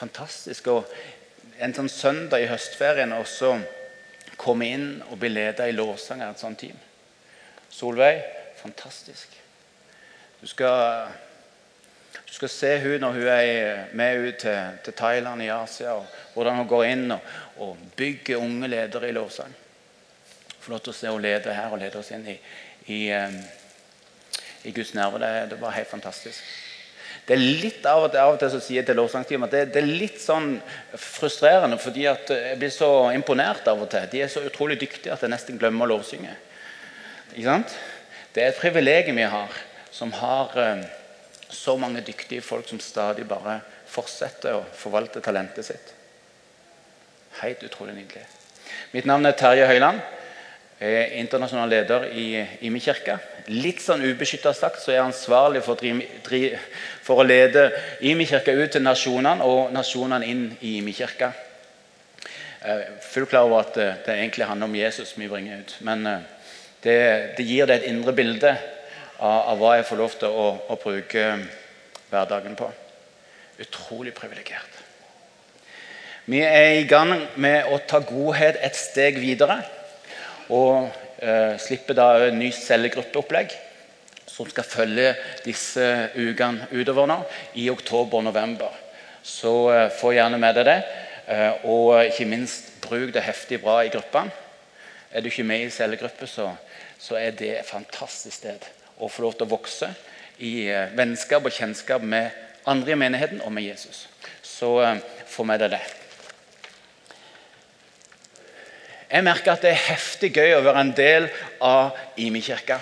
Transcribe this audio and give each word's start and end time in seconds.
fantastisk. 0.00 0.72
Og 0.72 1.60
en 1.60 1.76
sånn 1.76 1.92
søndag 1.92 2.44
i 2.44 2.50
høstferien 2.50 3.12
også 3.16 3.54
komme 4.40 4.70
inn 4.72 4.88
og 5.10 5.18
bli 5.20 5.32
leder 5.32 5.68
i 5.68 5.76
lovsang 5.76 6.24
av 6.24 6.34
et 6.34 6.42
sånt 6.42 6.60
team. 6.62 6.78
Solveig 7.70 8.22
fantastisk. 8.60 9.36
Du 10.40 10.46
skal, 10.46 11.08
du 12.26 12.32
skal 12.32 12.52
se 12.52 12.70
hun 12.80 13.00
når 13.00 13.16
hun 13.16 13.28
er 13.28 13.94
med 13.96 14.28
ut 14.28 14.38
til, 14.40 14.78
til 14.84 14.96
Thailand 14.96 15.42
i 15.44 15.50
Asia, 15.52 15.92
og 16.00 16.06
hvordan 16.34 16.62
hun 16.62 16.68
går 16.68 16.84
inn 16.88 17.12
og, 17.12 17.34
og 17.60 17.76
bygger 17.96 18.40
unge 18.40 18.68
ledere 18.72 19.10
i 19.10 19.16
lovsang. 19.16 19.52
Flott 20.60 20.88
å 20.88 20.96
se 20.96 21.08
henne 21.08 21.24
lede 21.24 21.56
her 21.56 21.72
og 21.72 21.80
lede 21.80 22.00
oss 22.00 22.12
inn 22.12 22.26
i, 22.28 22.36
i, 22.92 23.00
i 24.68 24.72
Guds 24.76 24.94
nerve. 24.96 25.20
Det, 25.20 25.30
det, 25.52 25.60
var 25.60 25.76
helt 25.76 25.88
fantastisk. 25.92 26.40
Det 27.26 27.36
er 27.36 27.42
litt 27.62 27.86
Av 27.86 28.04
og 28.04 28.10
til, 28.10 28.20
av 28.20 28.34
og 28.34 28.38
til 28.40 28.50
så 28.52 28.60
sier 28.62 28.80
jeg 28.80 28.88
til 28.88 28.98
lovsangsteamet 28.98 29.50
at 29.50 29.54
det, 29.54 29.74
det, 29.74 29.82
er 29.82 29.98
litt 30.02 30.20
sånn 30.22 30.54
frustrerende, 30.98 31.78
fordi 31.78 32.06
at 32.10 32.32
jeg 32.34 32.58
blir 32.58 32.72
så 32.74 32.90
imponert 33.14 33.68
av 33.70 33.82
og 33.84 33.90
til. 33.92 34.08
De 34.10 34.22
er 34.24 34.32
så 34.32 34.42
utrolig 34.46 34.80
dyktige 34.80 35.14
at 35.14 35.22
jeg 35.22 35.32
nesten 35.32 35.60
glemmer 35.60 35.86
å 35.86 35.92
lovsynge. 35.94 36.32
Ikke 37.34 37.46
sant? 37.46 37.76
Det 38.34 38.42
er 38.42 38.52
et 38.52 38.60
privilegium 38.62 39.18
vi 39.18 39.28
har, 39.30 39.54
som 39.94 40.12
har 40.18 40.54
um, 40.54 40.82
så 41.50 41.76
mange 41.78 42.02
dyktige 42.06 42.44
folk 42.46 42.68
som 42.70 42.80
stadig 42.82 43.26
bare 43.28 43.60
fortsetter 43.90 44.58
å 44.58 44.66
forvalte 44.76 45.22
talentet 45.22 45.66
sitt. 45.66 45.94
Helt 47.40 47.62
utrolig 47.66 47.96
nydelig. 47.96 48.26
Mitt 48.94 49.06
navn 49.06 49.26
er 49.26 49.38
Terje 49.38 49.66
Høiland. 49.70 50.00
Jeg 50.80 50.96
er 50.96 51.16
internasjonal 51.20 51.70
leder 51.70 52.06
i 52.16 52.26
Imi-kirka. 52.66 53.18
Litt 53.50 53.80
sånn 53.82 54.04
ubeskytta 54.06 54.52
sagt 54.54 54.78
så 54.78 54.92
er 54.92 55.00
jeg 55.00 55.08
ansvarlig 55.08 55.62
for, 55.66 55.80
for 57.02 57.22
å 57.22 57.26
lede 57.26 57.70
Imi-kirka 58.06 58.54
ut 58.54 58.76
til 58.76 58.84
nasjonene 58.84 59.46
og 59.46 59.72
nasjonene 59.74 60.28
inn 60.30 60.44
i 60.60 60.76
Imi-kirka. 60.78 61.32
Fullt 63.00 63.30
klar 63.32 63.48
over 63.48 63.64
at 63.64 63.74
det 63.74 64.14
egentlig 64.14 64.46
handler 64.46 64.68
om 64.68 64.76
Jesus 64.76 65.14
vi 65.16 65.28
bringer 65.28 65.64
ut. 65.64 65.76
Men 65.80 66.06
eh, 66.06 66.20
det, 66.84 66.98
det 67.38 67.46
gir 67.48 67.66
det 67.66 67.80
et 67.80 67.88
indre 67.88 68.12
bilde 68.12 68.52
av, 69.18 69.40
av, 69.52 69.56
hva 69.58 69.74
jeg 69.78 69.88
får 69.88 70.00
lov 70.00 70.16
til 70.20 70.36
å, 70.42 70.46
å 70.68 70.78
bruke 70.80 71.24
hverdagen 72.10 72.56
på. 72.60 72.68
Utrolig 73.64 74.12
privilegert. 74.16 74.78
Vi 76.30 76.44
er 76.44 76.76
i 76.78 76.86
gang 76.88 77.16
med 77.40 77.72
å 77.72 77.80
ta 77.88 77.98
godhet 78.04 78.60
et 78.60 78.76
steg 78.76 79.18
videre. 79.18 79.62
Og 80.52 80.84
eh, 80.84 81.06
slipper 81.60 81.96
da 81.98 82.06
en 82.26 82.38
ny 82.40 82.48
cellegruppeopplegg 82.54 83.52
som 84.40 84.48
skal 84.48 84.64
følge 84.64 85.10
disse 85.44 85.86
ukene 86.16 86.68
utover 86.72 87.08
nå, 87.10 87.18
i 87.60 87.68
oktober 87.72 88.20
og 88.20 88.28
november. 88.30 88.72
Så 89.22 89.52
eh, 89.74 89.88
få 89.92 90.14
gjerne 90.16 90.38
med 90.40 90.56
deg 90.56 90.68
det. 90.68 90.78
Eh, 91.30 91.66
og 91.68 92.06
ikke 92.06 92.28
minst 92.30 92.72
bruk 92.80 93.12
det 93.14 93.26
heftig 93.26 93.60
bra 93.62 93.80
i 93.84 93.92
gruppene. 93.92 94.32
Er 95.12 95.20
du 95.20 95.28
ikke 95.28 95.44
med 95.44 95.66
i 95.66 95.72
cellegruppe, 95.74 96.28
så, 96.30 96.52
så 96.98 97.18
er 97.18 97.34
det 97.36 97.50
et 97.58 97.68
fantastisk 97.68 98.36
sted 98.36 98.68
å 99.00 99.08
få 99.10 99.24
lov 99.26 99.34
til 99.36 99.48
å 99.48 99.52
vokse 99.56 99.90
i 100.40 100.70
eh, 100.70 100.92
vennskap 100.96 101.44
og 101.44 101.56
kjennskap 101.56 102.04
med 102.06 102.30
andre 102.70 102.94
i 102.94 103.00
menigheten 103.00 103.42
og 103.44 103.52
med 103.52 103.66
Jesus. 103.66 104.06
Så 104.42 104.78
eh, 104.86 105.02
få 105.28 105.44
med 105.44 105.60
deg 105.60 105.74
det. 105.76 105.82
Jeg 109.10 109.26
merker 109.26 109.56
at 109.56 109.64
det 109.64 109.72
er 109.72 109.86
heftig 109.88 110.30
gøy 110.36 110.52
å 110.54 110.62
være 110.62 110.82
en 110.84 110.92
del 110.94 111.26
av 111.66 111.96
Imi-kirka. 112.20 112.78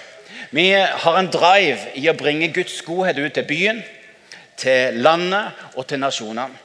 Vi 0.53 0.71
har 0.77 1.17
en 1.17 1.31
drive 1.33 1.95
i 1.97 2.05
å 2.11 2.17
bringe 2.17 2.51
Guds 2.53 2.83
godhet 2.85 3.17
ut 3.17 3.33
til 3.33 3.47
byen, 3.49 3.81
til 4.61 5.01
landet 5.01 5.57
og 5.75 5.87
til 5.89 6.03
nasjonene. 6.03 6.65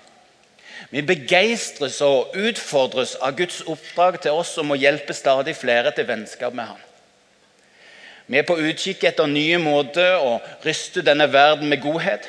Vi 0.93 1.01
begeistres 1.01 2.01
og 2.05 2.35
utfordres 2.37 3.15
av 3.23 3.33
Guds 3.37 3.63
oppdrag 3.65 4.19
til 4.21 4.35
oss 4.37 4.51
om 4.61 4.75
å 4.75 4.77
hjelpe 4.77 5.15
stadig 5.15 5.55
flere 5.57 5.93
til 5.95 6.05
vennskap 6.05 6.53
med 6.53 6.67
Han. 6.69 6.83
Vi 8.27 8.37
er 8.37 8.45
på 8.47 8.59
utkikk 8.59 9.07
etter 9.09 9.27
nye 9.31 9.57
måter 9.63 10.19
å 10.21 10.37
ryste 10.63 11.01
denne 11.01 11.25
verden 11.33 11.71
med 11.71 11.81
godhet. 11.81 12.27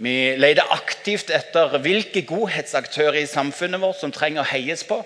Vi 0.00 0.36
leter 0.40 0.72
aktivt 0.72 1.30
etter 1.34 1.76
hvilke 1.82 2.22
godhetsaktører 2.26 3.20
i 3.20 3.28
samfunnet 3.28 3.82
vårt 3.82 4.00
som 4.00 4.14
trenger 4.14 4.46
å 4.46 4.52
heies 4.54 4.86
på 4.86 5.02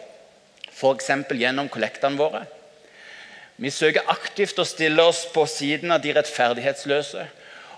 f.eks. 0.75 1.11
gjennom 1.31 1.71
kollektene 1.73 2.19
våre. 2.19 2.45
Vi 3.57 3.71
søker 3.71 4.11
aktivt 4.11 4.59
å 4.59 4.67
stille 4.67 5.03
oss 5.07 5.23
på 5.31 5.47
siden 5.47 5.95
av 5.95 6.03
de 6.03 6.13
rettferdighetsløse. 6.17 7.29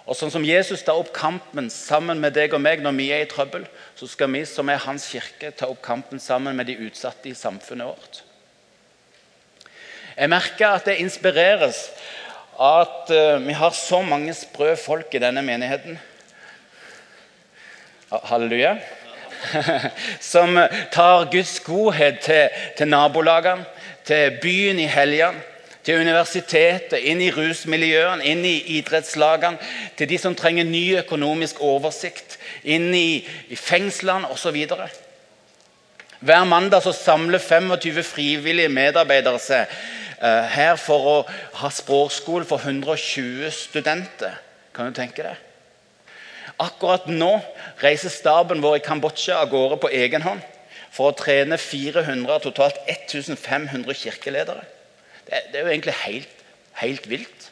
Og 0.07 0.15
sånn 0.15 0.31
som 0.31 0.45
Jesus 0.47 0.85
tar 0.87 0.97
opp 0.97 1.11
kampen 1.15 1.67
sammen 1.73 2.21
med 2.23 2.37
deg 2.37 2.55
og 2.55 2.63
meg 2.63 2.81
når 2.83 2.95
vi 2.97 3.09
er 3.13 3.25
i 3.25 3.29
trøbbel, 3.29 3.67
så 3.99 4.07
skal 4.09 4.31
vi 4.33 4.45
som 4.49 4.71
er 4.71 4.85
hans 4.87 5.09
kirke, 5.11 5.51
ta 5.51 5.69
opp 5.69 5.83
kampen 5.85 6.23
sammen 6.23 6.57
med 6.57 6.71
de 6.71 6.79
utsatte 6.87 7.29
i 7.29 7.37
samfunnet 7.37 7.91
vårt. 7.91 8.23
Jeg 10.17 10.33
merker 10.33 10.79
at 10.79 10.87
jeg 10.89 11.03
inspireres 11.05 11.81
at 12.57 13.11
eh, 13.13 13.43
vi 13.43 13.57
har 13.59 13.75
så 13.77 13.99
mange 14.07 14.33
sprø 14.33 14.71
folk 14.81 15.13
i 15.13 15.21
denne 15.21 15.43
menigheten. 15.45 15.99
Halleluja. 18.31 18.79
som 20.33 20.59
tar 20.93 21.29
Guds 21.33 21.59
godhet 21.65 22.21
til, 22.25 22.49
til 22.79 22.89
nabolagene, 22.89 23.65
til 24.07 24.39
byen 24.43 24.79
i 24.79 24.89
helgene, 24.91 25.43
til 25.87 26.01
universitetet, 26.03 26.99
inn 27.07 27.21
i 27.23 27.31
rusmiljøene, 27.31 28.25
inn 28.27 28.43
i 28.47 28.57
idrettslagene, 28.81 29.61
til 29.99 30.09
de 30.11 30.19
som 30.19 30.35
trenger 30.35 30.67
ny 30.67 30.97
økonomisk 30.99 31.61
oversikt, 31.63 32.41
inn 32.67 32.91
i, 32.95 33.23
i 33.23 33.59
fengslene 33.59 34.27
osv. 34.35 34.59
Hver 36.27 36.45
mandag 36.49 36.83
så 36.83 36.95
samler 36.97 37.39
25 37.39 38.03
frivillige 38.03 38.73
medarbeidere 38.73 39.39
seg 39.43 39.71
uh, 40.19 40.43
her 40.51 40.75
for 40.81 41.11
å 41.13 41.17
ha 41.61 41.71
språkskole 41.71 42.49
for 42.49 42.59
120 42.59 43.53
studenter. 43.55 44.41
Kan 44.75 44.91
du 44.91 44.99
tenke 44.99 45.23
deg? 45.23 45.46
Akkurat 46.63 47.09
nå 47.11 47.35
reiser 47.83 48.13
staben 48.13 48.63
vår 48.65 48.79
i 48.79 48.85
Kambodsja 48.85 49.43
av 49.43 49.51
gårde 49.53 49.81
på 49.83 49.91
egen 49.93 50.25
hånd 50.25 50.45
for 50.95 51.11
å 51.11 51.17
trene 51.17 51.59
400 51.61 52.33
av 52.33 52.45
totalt 52.47 52.79
1500 52.89 53.97
kirkeledere. 54.01 54.65
Det, 55.27 55.43
det, 55.53 55.59
er 55.59 55.67
jo 55.67 55.73
egentlig 55.75 55.97
helt, 56.05 56.45
helt 56.81 57.09
vilt, 57.11 57.51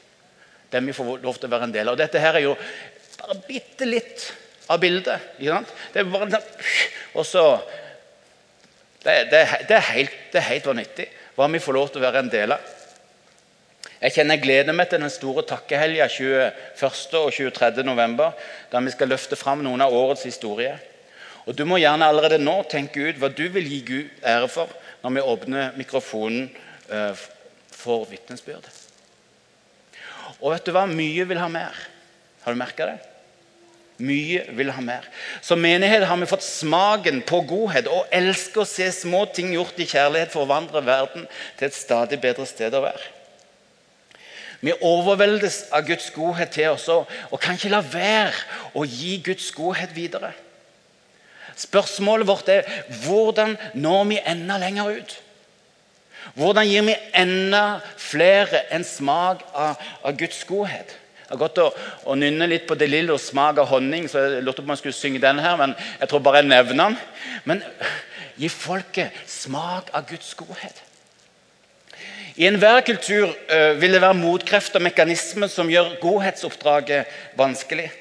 det 0.72 0.80
vi 0.86 0.94
får 0.96 1.20
lov 1.22 1.36
til 1.36 1.50
å 1.50 1.52
være 1.52 1.68
en 1.68 1.74
del 1.74 1.90
av. 1.92 1.98
Dette 2.00 2.22
her 2.22 2.38
er 2.38 2.46
jo 2.46 2.54
bare 3.18 3.36
bitte 3.44 3.88
litt 3.88 4.24
av 4.72 4.80
bildet. 4.80 5.34
Det 5.36 6.00
er 6.00 6.08
bare 6.08 6.40
Og 7.12 7.26
så 7.28 7.44
det, 9.04 9.28
det, 9.30 9.42
det, 9.68 9.76
er 9.76 9.86
helt, 9.90 10.16
det 10.32 10.40
er 10.40 10.48
helt 10.48 10.70
vanvittig 10.70 11.10
hva 11.36 11.50
vi 11.52 11.60
får 11.60 11.76
lov 11.76 11.92
til 11.92 12.00
å 12.00 12.06
være 12.06 12.24
en 12.24 12.32
del 12.32 12.56
av. 12.56 12.72
Jeg 14.04 14.18
kjenner 14.18 14.36
jeg 14.36 14.44
gleder 14.44 14.76
meg 14.76 14.90
til 14.90 15.00
den 15.00 15.08
store 15.08 15.46
takkehelga 15.48 16.10
21. 16.12 16.50
og 17.22 17.30
23. 17.32 17.84
november, 17.88 18.34
der 18.68 18.84
vi 18.84 18.92
skal 18.92 19.08
løfte 19.08 19.38
fram 19.40 19.62
noen 19.64 19.80
av 19.80 19.94
årets 19.96 20.26
historier. 20.28 20.76
Og 21.48 21.56
Du 21.56 21.64
må 21.64 21.78
gjerne 21.80 22.04
allerede 22.04 22.36
nå 22.40 22.58
tenke 22.68 23.00
ut 23.00 23.20
hva 23.20 23.30
du 23.32 23.46
vil 23.54 23.64
gi 23.68 23.80
Gud 23.88 24.26
ære 24.28 24.50
for 24.52 24.68
når 25.00 25.16
vi 25.16 25.24
åpner 25.32 25.72
mikrofonen 25.80 26.50
eh, 26.92 27.24
for 27.72 28.04
vitnesbyrd. 28.10 28.68
Og 30.40 30.52
vet 30.52 30.68
du 30.68 30.72
hva? 30.76 30.84
Mye 30.84 31.24
vil 31.28 31.40
ha 31.40 31.48
mer. 31.48 31.82
Har 32.44 32.52
du 32.52 32.60
merka 32.60 32.92
det? 32.92 33.00
Mye 34.04 34.44
vil 34.52 34.72
ha 34.74 34.84
mer. 34.84 35.08
Som 35.40 35.64
menighet 35.64 36.04
har 36.04 36.20
vi 36.20 36.28
fått 36.28 36.44
smaken 36.44 37.22
på 37.24 37.40
godhet 37.48 37.88
og 37.88 38.08
elsker 38.12 38.66
å 38.66 38.68
se 38.68 38.92
små 38.92 39.24
ting 39.32 39.54
gjort 39.56 39.80
i 39.80 39.88
kjærlighet 39.88 40.32
for 40.34 40.44
å 40.44 40.52
vandre 40.52 40.84
verden 40.84 41.24
til 41.56 41.70
et 41.70 41.76
stadig 41.76 42.20
bedre 42.20 42.44
sted 42.48 42.76
å 42.76 42.84
være. 42.84 43.14
Vi 44.64 44.72
overveldes 44.80 45.66
av 45.74 45.84
Guds 45.84 46.06
godhet 46.14 46.54
til 46.56 46.70
oss 46.72 46.86
og 46.88 47.36
kan 47.42 47.58
ikke 47.58 47.72
la 47.74 47.82
være 47.84 48.32
å 48.72 48.86
gi 48.88 49.18
Guds 49.24 49.50
godhet 49.52 49.92
videre. 49.96 50.32
Spørsmålet 51.56 52.26
vårt 52.26 52.48
er 52.50 52.70
hvordan 53.04 53.58
når 53.76 54.04
vi 54.10 54.22
enda 54.24 54.56
lenger 54.62 54.96
ut? 54.96 55.14
Hvordan 56.34 56.66
gir 56.66 56.86
vi 56.88 56.94
enda 57.14 57.64
flere 58.00 58.64
en 58.72 58.86
smak 58.88 59.44
av, 59.52 59.76
av 60.02 60.16
Guds 60.18 60.40
godhet? 60.48 60.96
Jeg 61.24 61.32
har 61.34 61.40
gått 61.40 61.60
og, 61.60 61.76
å 62.08 62.16
nynne 62.16 62.48
litt 62.48 62.66
på 62.68 62.76
De 62.76 62.88
Lillos 62.88 63.30
'Smak 63.30 63.58
av 63.58 63.70
honning', 63.72 64.08
så 64.08 64.20
jeg 64.20 64.42
lurte 64.44 64.60
på 64.60 64.68
om 64.68 64.74
jeg 64.74 64.82
skulle 64.82 64.96
synge 64.96 65.20
den 65.22 65.38
her, 65.40 65.56
men 65.56 65.72
jeg 66.00 66.08
tror 66.08 66.20
bare 66.24 66.42
jeg 66.42 66.50
nevner 66.50 66.84
den. 66.84 66.98
Men 67.44 67.62
gi 68.36 68.48
folket 68.48 69.12
smak 69.26 69.88
av 69.92 70.04
Guds 70.08 70.34
godhet. 70.36 70.83
I 72.34 72.48
enhver 72.48 72.80
kultur 72.82 73.28
uh, 73.30 73.80
vil 73.80 73.92
det 73.94 74.00
være 74.02 74.18
motkrefter 74.18 74.80
og 74.80 74.88
mekanismer 74.88 75.46
som 75.46 75.68
gjør 75.70 75.92
godhetsoppdraget 76.00 77.10
vanskelig. 77.38 77.92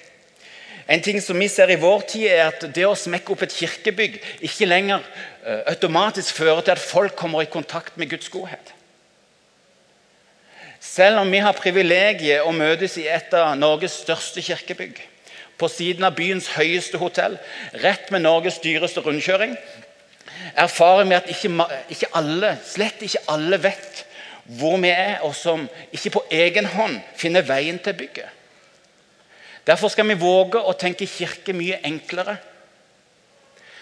En 0.90 1.02
ting 1.06 1.20
som 1.22 1.38
vi 1.40 1.46
ser 1.48 1.70
i 1.70 1.78
vår 1.80 2.02
tid 2.10 2.26
er 2.32 2.48
at 2.48 2.64
Det 2.76 2.84
å 2.88 2.96
smekke 2.98 3.30
opp 3.32 3.44
et 3.46 3.54
kirkebygg 3.54 4.16
ikke 4.42 4.66
lenger 4.66 5.04
uh, 5.46 5.60
automatisk 5.70 6.40
fører 6.40 6.66
til 6.66 6.74
at 6.74 6.82
folk 6.82 7.14
kommer 7.16 7.46
i 7.46 7.52
kontakt 7.52 7.94
med 7.98 8.10
Guds 8.10 8.32
godhet. 8.34 8.74
Selv 10.82 11.22
om 11.22 11.30
vi 11.32 11.40
har 11.40 11.54
privilegiet 11.54 12.42
å 12.42 12.52
møtes 12.52 12.98
i 12.98 13.06
et 13.08 13.36
av 13.38 13.54
Norges 13.56 14.00
største 14.02 14.42
kirkebygg, 14.44 14.98
på 15.62 15.70
siden 15.70 16.04
av 16.10 16.18
byens 16.18 16.50
høyeste 16.58 16.98
hotell, 16.98 17.38
rett 17.86 18.10
med 18.12 18.26
Norges 18.26 18.58
dyreste 18.66 19.06
rundkjøring. 19.06 19.54
erfarer 20.56 21.06
vi 21.06 21.16
at 21.16 21.30
ikke, 21.30 21.68
ikke 21.90 22.10
alle, 22.18 22.58
slett 22.66 23.06
ikke 23.06 23.24
alle 23.30 23.62
vet 23.62 24.04
hvor 24.44 24.78
vi 24.82 24.92
er, 24.92 25.22
og 25.24 25.36
som 25.36 25.68
ikke 25.96 26.18
på 26.18 26.24
egen 26.32 26.68
hånd 26.68 27.00
finner 27.20 27.46
veien 27.48 27.80
til 27.80 27.96
bygget. 27.96 28.30
Derfor 29.64 29.92
skal 29.92 30.08
vi 30.10 30.20
våge 30.20 30.60
å 30.60 30.74
tenke 30.76 31.08
kirke 31.08 31.56
mye 31.56 31.80
enklere. 31.88 32.36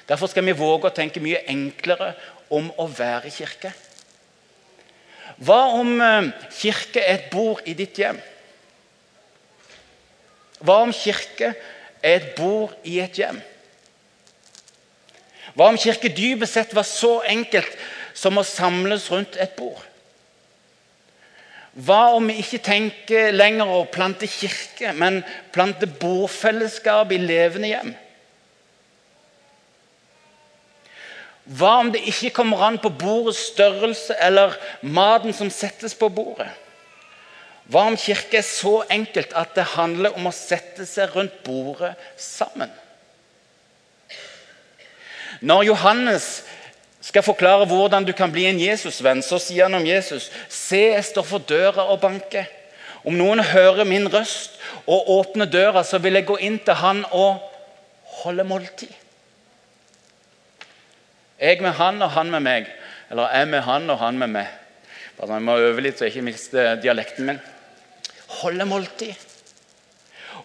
Derfor 0.05 0.29
skal 0.29 0.45
vi 0.45 0.57
våge 0.57 0.91
å 0.91 0.93
tenke 0.93 1.21
mye 1.23 1.41
enklere 1.49 2.13
om 2.53 2.69
å 2.77 2.85
være 2.85 3.31
kirke. 3.33 3.71
Hva 5.41 5.61
om 5.73 5.95
eh, 6.05 6.29
kirke 6.53 7.01
er 7.01 7.15
et 7.15 7.29
bord 7.33 7.65
i 7.65 7.73
ditt 7.77 7.97
hjem? 7.97 8.19
Hva 10.61 10.83
om 10.85 10.93
kirke 10.93 11.55
er 12.03 12.19
et 12.19 12.33
bord 12.37 12.75
i 12.85 12.99
et 13.01 13.17
hjem? 13.17 13.39
Hva 15.57 15.71
om 15.71 15.79
kirke 15.81 16.11
dypest 16.13 16.53
sett 16.53 16.75
var 16.77 16.85
så 16.85 17.17
enkelt 17.25 17.73
som 18.13 18.37
å 18.37 18.45
samles 18.45 19.09
rundt 19.09 19.39
et 19.41 19.55
bord? 19.57 19.81
Hva 21.71 22.17
om 22.17 22.27
vi 22.27 22.41
ikke 22.41 22.59
tenker 22.65 23.31
lenger 23.31 23.69
å 23.71 23.85
plante 23.87 24.27
kirke, 24.27 24.91
men 24.91 25.21
plante 25.55 25.87
bordfellesskap 25.87 27.13
i 27.15 27.19
levende 27.21 27.69
hjem? 27.71 27.93
Hva 31.51 31.77
om 31.81 31.89
det 31.91 32.03
ikke 32.07 32.33
kommer 32.35 32.61
an 32.67 32.77
på 32.79 32.91
bordets 32.93 33.39
størrelse 33.53 34.15
eller 34.21 34.53
maten 34.83 35.33
som 35.35 35.49
settes 35.51 35.95
på 35.97 36.11
bordet? 36.11 36.51
Hva 37.71 37.85
om 37.87 37.97
kirke 37.99 38.41
er 38.41 38.45
så 38.45 38.81
enkelt 38.91 39.31
at 39.37 39.55
det 39.55 39.71
handler 39.77 40.15
om 40.19 40.27
å 40.27 40.35
sette 40.35 40.85
seg 40.87 41.15
rundt 41.15 41.39
bordet 41.45 41.93
sammen? 42.19 42.71
Når 45.41 45.63
Johannes 45.71 46.25
skal 47.01 47.25
forklare 47.25 47.65
hvordan 47.65 48.05
du 48.05 48.13
kan 48.13 48.31
bli 48.31 48.45
en 48.45 48.59
Jesusvenn, 48.61 49.23
så 49.25 49.39
sier 49.41 49.65
han 49.65 49.79
om 49.79 49.85
Jesus 49.85 50.29
Se, 50.49 50.91
jeg 50.93 51.05
står 51.05 51.25
for 51.25 51.43
døra 51.49 51.87
og 51.89 52.01
banker. 52.03 52.45
Om 53.01 53.17
noen 53.17 53.41
hører 53.41 53.87
min 53.89 54.05
røst 54.13 54.59
og 54.85 55.09
åpner 55.09 55.49
døra, 55.49 55.81
så 55.83 55.97
vil 55.97 56.19
jeg 56.19 56.27
gå 56.29 56.37
inn 56.45 56.59
til 56.61 56.77
han 56.77 57.01
og 57.09 57.41
holde 58.21 58.45
måltid. 58.45 58.91
Jeg 61.41 61.57
med 61.65 61.73
han 61.73 62.01
og 62.05 62.11
han 62.13 62.29
med 62.29 62.45
meg. 62.45 62.67
Eller 63.09 63.33
jeg 63.33 63.47
med 63.49 63.65
han 63.65 63.89
og 63.89 63.97
han 63.99 64.19
med 64.21 64.29
meg. 64.35 64.51
Bare 65.17 65.39
jeg 65.39 65.45
må 65.47 65.57
øve 65.57 65.81
litt 65.81 65.97
så 65.97 66.05
jeg 66.05 66.13
ikke 66.13 66.27
mister 66.29 66.75
dialekten 66.81 67.25
min. 67.25 67.41
Holde 68.41 68.67
måltid. 68.69 69.17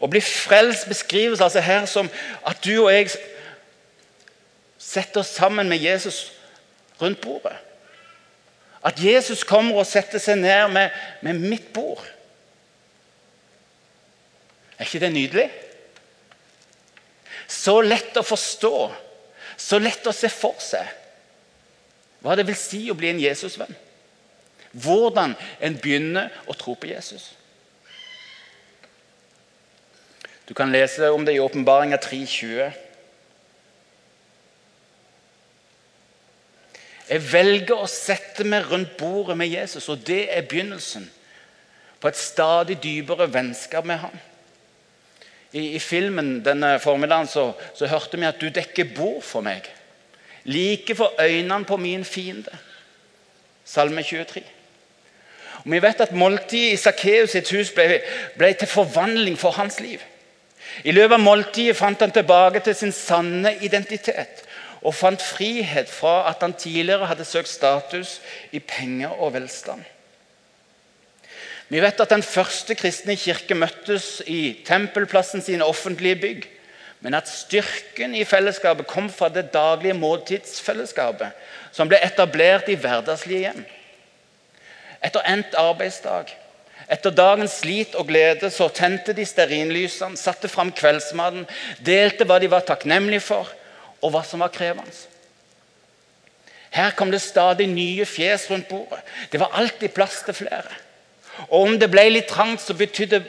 Å 0.01 0.09
bli 0.09 0.21
frelst 0.25 0.89
beskrives 0.89 1.45
altså 1.45 1.61
her 1.65 1.85
som 1.89 2.09
at 2.49 2.65
du 2.65 2.73
og 2.79 2.91
jeg 2.93 3.13
setter 4.81 5.21
oss 5.21 5.35
sammen 5.37 5.69
med 5.69 5.85
Jesus 5.85 6.36
rundt 7.01 7.21
bordet. 7.21 7.57
At 8.87 9.01
Jesus 9.03 9.43
kommer 9.45 9.81
og 9.81 9.89
setter 9.89 10.23
seg 10.23 10.39
ned 10.39 10.69
med, 10.75 10.95
med 11.27 11.41
mitt 11.41 11.73
bord. 11.75 12.05
Er 14.77 14.87
ikke 14.87 15.03
det 15.03 15.13
nydelig? 15.15 15.47
Så 17.49 17.81
lett 17.83 18.17
å 18.19 18.27
forstå, 18.27 18.77
så 19.57 19.79
lett 19.81 20.07
å 20.07 20.15
se 20.15 20.31
for 20.33 20.59
seg 20.63 20.87
hva 22.25 22.35
det 22.35 22.47
vil 22.49 22.59
si 22.59 22.81
å 22.91 22.97
bli 22.99 23.13
en 23.13 23.23
Jesusvenn. 23.23 23.75
Hvordan 24.75 25.37
en 25.63 25.77
begynner 25.79 26.33
å 26.51 26.57
tro 26.59 26.75
på 26.75 26.89
Jesus. 26.91 27.31
Du 30.49 30.55
kan 30.55 30.73
lese 30.75 31.11
om 31.15 31.25
det 31.27 31.37
i 31.37 31.43
Åpenbaringa 31.43 32.01
3.20. 32.03 32.75
Jeg 37.17 37.25
velger 37.33 37.79
å 37.81 37.89
sette 37.89 38.45
meg 38.45 38.67
rundt 38.69 38.97
bordet 39.01 39.39
med 39.41 39.49
Jesus, 39.49 39.87
og 39.89 40.03
det 40.05 40.27
er 40.35 40.45
begynnelsen 40.45 41.07
på 42.01 42.11
et 42.11 42.19
stadig 42.21 42.77
dypere 42.83 43.31
vennskap 43.33 43.87
med 43.89 44.03
ham. 44.03 44.19
I, 45.57 45.79
i 45.79 45.81
filmen 45.81 46.43
denne 46.45 46.75
formiddagen 46.83 47.31
så, 47.31 47.47
så, 47.73 47.89
hørte 47.89 48.21
vi 48.21 48.29
at 48.29 48.41
du 48.43 48.51
dekker 48.53 48.93
bord 48.93 49.23
for 49.25 49.47
meg. 49.47 49.65
Like 50.45 50.93
for 50.99 51.17
øynene 51.23 51.65
på 51.65 51.79
min 51.81 52.05
fiende. 52.05 52.53
Salme 53.65 54.05
23. 54.05 54.43
Og 55.65 55.73
Vi 55.73 55.83
vet 55.83 56.05
at 56.05 56.13
måltidet 56.13 56.75
i 56.75 56.83
Sakkeus 56.83 57.33
sitt 57.33 57.49
hus 57.57 57.73
ble, 57.73 58.03
ble 58.37 58.53
til 58.53 58.69
forvandling 58.69 59.41
for 59.41 59.57
hans 59.57 59.81
liv. 59.81 60.05
I 60.85 60.93
løpet 60.93 61.17
av 61.17 61.25
måltidet 61.25 61.79
fant 61.81 62.05
han 62.05 62.13
tilbake 62.13 62.61
til 62.61 62.77
sin 62.77 62.93
sanne 62.93 63.57
identitet 63.65 64.46
og 64.83 64.95
fant 64.95 65.23
frihet 65.23 65.89
fra 65.91 66.29
at 66.31 66.43
han 66.45 66.55
tidligere 66.55 67.07
hadde 67.07 67.25
søkt 67.25 67.49
status 67.49 68.21
i 68.53 68.59
penger 68.59 69.09
og 69.09 69.35
velstand. 69.35 69.85
Vi 71.69 71.81
vet 71.83 72.01
at 72.01 72.11
den 72.11 72.23
første 72.23 72.77
kristne 72.79 73.17
kirke 73.19 73.57
møttes 73.59 74.21
i 74.27 74.61
tempelplassen 74.67 75.43
sine 75.43 75.67
offentlige 75.67 76.21
bygg. 76.23 76.47
Men 77.01 77.15
at 77.15 77.29
styrken 77.29 78.15
i 78.15 78.25
fellesskapet 78.25 78.87
kom 78.87 79.11
fra 79.13 79.29
det 79.29 79.51
daglige 79.53 79.95
måltidsfellesskapet 79.99 81.35
som 81.75 81.91
ble 81.91 81.99
etablert 82.03 82.71
i 82.73 82.79
hverdagslige 82.81 83.43
hjem. 83.45 83.65
Etter 85.05 85.27
endt 85.29 85.59
arbeidsdag, 85.61 86.33
etter 86.89 87.13
dagens 87.13 87.59
slit 87.61 87.95
og 87.99 88.09
glede, 88.09 88.51
så 88.51 88.71
tente 88.73 89.13
de 89.13 89.27
stearinlysene, 89.27 90.17
satte 90.17 90.49
fram 90.49 90.73
kveldsmaten, 90.73 91.45
delte 91.85 92.25
hva 92.25 92.39
de 92.41 92.51
var 92.51 92.65
takknemlige 92.67 93.27
for, 93.27 93.51
og 94.07 94.13
hva 94.15 94.23
som 94.27 94.43
var 94.45 94.55
krevende. 94.55 94.95
Her 96.77 96.93
kom 96.97 97.11
det 97.11 97.23
stadig 97.25 97.67
nye 97.71 98.05
fjes 98.07 98.47
rundt 98.51 98.69
bordet. 98.69 99.01
Det 99.33 99.41
var 99.41 99.55
alltid 99.57 99.95
plass 99.97 100.21
til 100.27 100.37
flere. 100.37 100.75
Og 101.49 101.63
om 101.63 101.79
det 101.81 101.89
ble 101.93 102.07
litt 102.11 102.29
trangt, 102.31 102.63
så 102.63 102.77
betydde, 102.77 103.23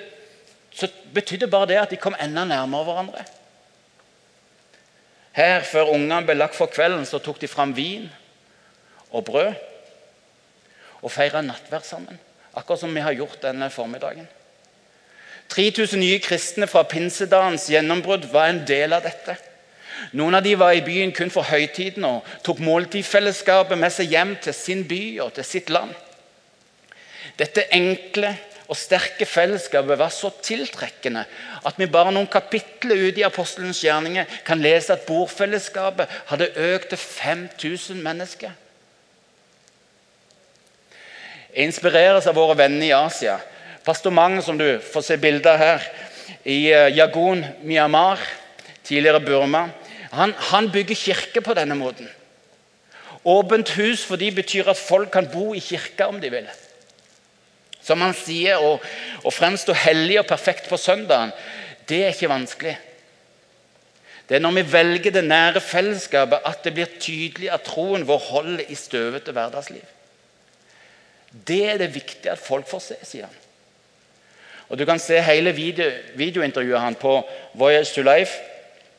så 0.75 0.89
betydde 1.15 1.50
bare 1.51 1.69
det 1.71 1.79
at 1.81 1.94
de 1.94 2.00
kom 2.01 2.15
enda 2.19 2.45
nærmere 2.47 2.88
hverandre. 2.88 3.25
Her, 5.38 5.62
før 5.63 5.94
ungene 5.94 6.24
ble 6.25 6.38
lagt 6.38 6.57
for 6.57 6.71
kvelden, 6.71 7.06
så 7.06 7.21
tok 7.24 7.39
de 7.41 7.50
fram 7.50 7.75
vin 7.77 8.07
og 9.12 9.25
brød 9.27 9.53
og 11.03 11.12
feira 11.13 11.44
nattverd 11.45 11.85
sammen. 11.85 12.19
Akkurat 12.57 12.81
som 12.81 12.95
vi 12.95 13.03
har 13.06 13.13
gjort 13.13 13.44
denne 13.44 13.69
formiddagen. 13.69 14.27
3000 15.53 16.01
nye 16.01 16.19
kristne 16.19 16.68
fra 16.68 16.83
pinsedagens 16.83 17.69
gjennombrudd 17.71 18.25
var 18.33 18.50
en 18.50 18.63
del 18.68 18.95
av 18.97 19.06
dette. 19.06 19.38
Noen 20.17 20.38
av 20.38 20.44
de 20.45 20.55
var 20.59 20.75
i 20.75 20.83
byen 20.85 21.11
kun 21.15 21.31
for 21.33 21.47
høytiden 21.47 22.05
og 22.07 22.27
tok 22.45 22.61
måltidfellesskapet 22.63 23.79
med 23.79 23.93
seg 23.93 24.13
hjem 24.13 24.36
til 24.43 24.55
sin 24.55 24.83
by 24.88 25.01
og 25.25 25.33
til 25.38 25.48
sitt 25.48 25.72
land. 25.74 25.93
Dette 27.38 27.67
enkle 27.75 28.33
og 28.67 28.75
sterke 28.75 29.25
fellesskapet 29.27 30.00
var 30.00 30.12
så 30.12 30.31
tiltrekkende 30.43 31.24
at 31.67 31.77
vi 31.79 31.88
bare 31.91 32.12
noen 32.12 32.27
kapitler 32.31 33.07
ute 33.07 33.22
i 33.22 33.27
apostelens 33.27 33.79
gjerninger 33.83 34.27
kan 34.48 34.62
lese 34.63 34.95
at 34.95 35.05
bordfellesskapet 35.07 36.12
hadde 36.31 36.51
økt 36.74 36.91
til 36.91 37.01
5000 37.03 38.01
mennesker. 38.03 38.55
Jeg 41.53 41.72
inspireres 41.72 42.27
av 42.29 42.36
våre 42.38 42.57
venner 42.60 42.86
i 42.86 42.93
Asia. 42.93 43.39
Pastor 43.88 44.12
Mang, 44.12 44.36
som 44.43 44.60
du 44.60 44.67
får 44.83 45.05
se 45.07 45.15
bilder 45.17 45.57
her, 45.57 45.86
i 46.43 46.67
eh, 46.69 46.91
Yagun, 46.91 47.45
Myanmar, 47.63 48.19
tidligere 48.83 49.24
Burma. 49.24 49.63
Han, 50.17 50.33
han 50.51 50.71
bygger 50.74 50.97
kirke 50.97 51.43
på 51.45 51.53
denne 51.57 51.77
måten. 51.77 52.09
Åpent 53.27 53.69
hus 53.77 54.05
for 54.07 54.17
de 54.17 54.31
betyr 54.33 54.69
at 54.71 54.79
folk 54.79 55.12
kan 55.13 55.27
bo 55.29 55.51
i 55.53 55.62
kirka 55.62 56.07
om 56.09 56.17
de 56.21 56.31
vil. 56.33 56.47
Som 57.83 58.01
han 58.01 58.15
sier, 58.17 58.57
å, 58.59 58.77
å 59.24 59.31
fremstå 59.31 59.75
hellig 59.77 60.17
og 60.21 60.27
perfekt 60.29 60.69
på 60.71 60.79
søndagen, 60.81 61.33
det 61.88 62.01
er 62.03 62.15
ikke 62.15 62.31
vanskelig. 62.31 62.75
Det 64.27 64.36
er 64.36 64.43
når 64.43 64.57
vi 64.57 64.65
velger 64.74 65.13
det 65.15 65.24
nære 65.24 65.62
fellesskapet, 65.63 66.43
at 66.43 66.65
det 66.65 66.74
blir 66.75 66.97
tydelig 67.00 67.51
at 67.53 67.63
troen 67.69 68.03
vår 68.07 68.25
holder 68.27 68.65
i 68.67 68.75
støvete 68.75 69.31
hverdagsliv. 69.31 69.86
Det 71.47 71.62
er 71.69 71.79
det 71.79 71.93
viktig 71.93 72.31
at 72.31 72.41
folk 72.41 72.67
får 72.67 72.83
se, 72.89 72.97
sier 73.07 73.29
han. 73.29 73.43
Og 74.67 74.79
Du 74.79 74.83
kan 74.86 75.00
se 75.00 75.21
hele 75.24 75.53
video, 75.55 75.88
videointervjuet 76.19 76.83
han 76.83 76.95
på 77.00 77.21
Voyage 77.55 77.93
to 77.95 78.03
Life 78.03 78.56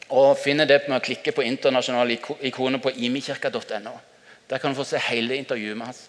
og 0.09 0.39
finner 0.41 0.69
det 0.69 0.83
med 0.89 0.99
å 0.99 1.05
klikke 1.05 1.35
på 1.37 1.45
internasjonale 1.45 2.17
ikoner 2.49 2.81
på 2.81 2.93
imikirka.no. 2.97 3.97
Der 4.49 4.59
kan 4.59 4.73
du 4.73 4.79
få 4.79 4.87
se 4.89 5.01
hele 5.11 5.37
intervjuet 5.37 5.77
med 5.77 5.91
hans. 5.91 6.07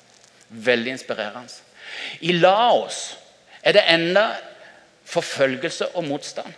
Veldig 0.49 0.95
inspirerende. 0.95 1.51
I 2.21 2.31
Laos 2.37 3.17
er 3.63 3.75
det 3.75 3.83
enda 3.91 4.29
forfølgelse 5.09 5.91
og 5.95 6.05
motstand. 6.07 6.53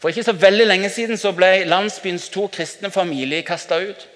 For 0.00 0.08
ikke 0.08 0.24
så 0.24 0.32
veldig 0.32 0.66
lenge 0.66 0.88
siden 0.92 1.18
så 1.20 1.34
ble 1.36 1.64
landsbyens 1.68 2.28
to 2.32 2.46
kristne 2.52 2.90
familier 2.90 3.44
kasta 3.46 3.78
ut. 3.80 4.08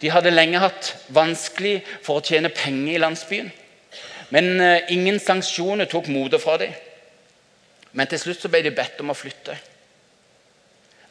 De 0.00 0.10
hadde 0.10 0.32
lenge 0.32 0.60
hatt 0.60 0.94
vanskelig 1.14 1.82
for 2.02 2.18
å 2.18 2.24
tjene 2.24 2.50
penger 2.52 2.96
i 2.96 3.02
landsbyen. 3.02 3.52
Men 4.34 4.60
eh, 4.60 4.90
ingen 4.92 5.20
sanksjoner 5.20 5.88
tok 5.90 6.08
motet 6.12 6.42
fra 6.42 6.56
dem. 6.60 6.72
Men 7.92 8.10
til 8.10 8.18
slutt 8.18 8.42
så 8.42 8.50
ble 8.50 8.64
de 8.64 8.74
bedt 8.74 9.00
om 9.04 9.12
å 9.12 9.16
flytte. 9.16 9.54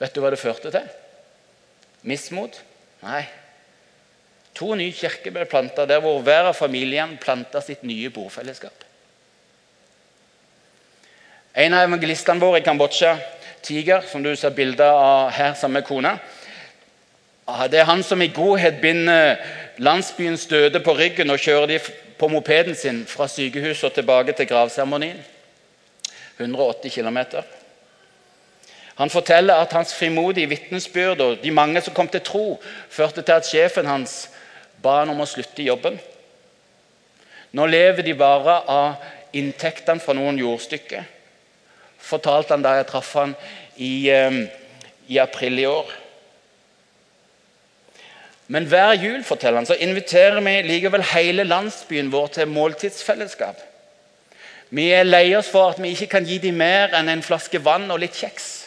Vet 0.04 0.12
du 0.12 0.20
hva 0.20 0.34
det 0.34 0.42
førte 0.42 0.72
til? 0.74 0.88
Mismot? 2.04 2.58
Nei. 3.06 3.24
To 4.60 4.74
nye 4.78 4.92
kirker 4.94 5.32
ble 5.34 5.46
planta 5.50 5.86
der 5.90 6.02
hvor 6.04 6.20
hver 6.26 6.50
av 6.52 6.58
familiene 6.58 7.18
planta 7.22 7.62
sitt 7.64 7.86
nye 7.88 8.12
bordfellesskap. 8.14 8.84
En 11.56 11.74
av 11.78 11.88
evangelistene 11.88 12.42
våre 12.42 12.60
i 12.60 12.66
Kambodsja, 12.66 13.16
Tiger, 13.64 14.04
som 14.10 14.24
du 14.26 14.34
ser 14.36 14.52
bilde 14.52 14.84
av 14.84 15.30
her 15.32 15.54
sammen 15.56 15.80
med 15.80 15.88
kona 15.88 16.18
Det 17.72 17.80
er 17.80 17.88
han 17.88 18.04
som 18.04 18.22
i 18.22 18.28
godhet 18.28 18.82
binder 18.82 19.38
landsbyens 19.78 20.46
døde 20.52 20.80
på 20.84 20.96
ryggen 20.98 21.32
og 21.32 21.40
kjører 21.40 21.68
de 21.72 21.80
på 22.20 22.28
mopeden 22.28 22.76
sin 22.76 23.06
fra 23.08 23.28
sykehuset 23.28 23.90
og 23.90 23.94
tilbake 23.94 24.36
til 24.36 24.48
gravseremonien. 24.48 25.20
180 26.40 26.92
km. 26.92 27.20
Han 28.96 29.10
forteller 29.10 29.58
at 29.58 29.74
hans 29.74 29.94
frimodige 29.96 30.50
vitnesbyrd 30.50 31.22
og 31.22 31.38
de 31.44 31.52
mange 31.52 31.82
som 31.82 31.94
kom 31.94 32.08
til 32.08 32.22
tro, 32.22 32.62
førte 32.90 33.22
til 33.22 33.32
at 33.34 33.48
sjefen 33.48 33.90
hans 33.90 34.30
ba 34.84 35.00
han 35.00 35.14
om 35.14 35.24
å 35.24 35.30
slutte 35.30 35.64
i 35.64 35.68
jobben. 35.68 35.98
Nå 37.54 37.66
lever 37.70 38.06
de 38.06 38.14
bare 38.18 38.60
av 38.70 39.10
inntektene 39.34 40.02
fra 40.02 40.14
noen 40.18 40.38
jordstykker, 40.38 41.04
fortalte 42.04 42.54
han 42.54 42.66
da 42.66 42.78
jeg 42.78 42.90
traff 42.90 43.12
han 43.18 43.36
i, 43.78 44.10
ehm, 44.10 44.46
i 45.08 45.20
april 45.22 45.60
i 45.60 45.66
år. 45.70 45.92
Men 48.48 48.66
hver 48.70 48.94
jul 49.00 49.24
forteller 49.24 49.62
han, 49.62 49.66
så 49.66 49.78
inviterer 49.80 50.42
vi 50.42 50.62
likevel 50.68 51.06
hele 51.14 51.46
landsbyen 51.48 52.12
vår 52.12 52.28
til 52.28 52.52
måltidsfellesskap. 52.52 53.62
Vi 54.70 54.90
er 54.92 55.06
lei 55.06 55.36
oss 55.38 55.50
for 55.50 55.72
at 55.72 55.82
vi 55.82 55.94
ikke 55.94 56.12
kan 56.18 56.26
gi 56.26 56.40
dem 56.42 56.58
mer 56.58 56.94
enn 56.98 57.10
en 57.10 57.24
flaske 57.24 57.62
vann 57.64 57.90
og 57.94 58.02
litt 58.02 58.18
kjeks. 58.18 58.63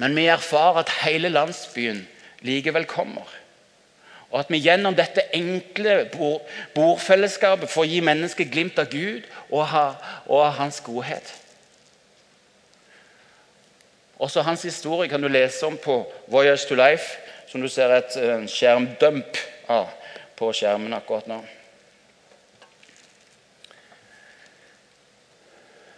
Men 0.00 0.16
vi 0.16 0.26
erfarer 0.26 0.82
at 0.82 0.92
hele 1.02 1.28
landsbyen 1.28 2.06
likevel 2.40 2.84
kommer. 2.84 3.28
Og 4.32 4.40
at 4.40 4.50
vi 4.50 4.62
gjennom 4.64 4.96
dette 4.96 5.26
enkle 5.36 6.06
bordfellesskapet 6.74 7.70
får 7.70 7.84
gi 7.90 8.00
mennesket 8.00 8.50
glimt 8.52 8.78
av 8.80 8.88
Gud 8.88 9.26
og 9.50 9.66
av 9.68 10.52
Hans 10.56 10.80
godhet. 10.80 11.34
Også 14.22 14.42
hans 14.46 14.62
historie 14.62 15.08
kan 15.10 15.22
du 15.22 15.28
lese 15.28 15.66
om 15.66 15.76
på 15.76 16.12
Voyage 16.30 16.68
to 16.68 16.74
Life, 16.78 17.18
som 17.50 17.60
du 17.60 17.68
ser 17.68 17.90
et 17.90 18.14
skjermdump 18.48 19.40
av 19.68 19.90
på 20.38 20.52
skjermen 20.54 20.94
akkurat 20.94 21.26
nå. 21.26 21.40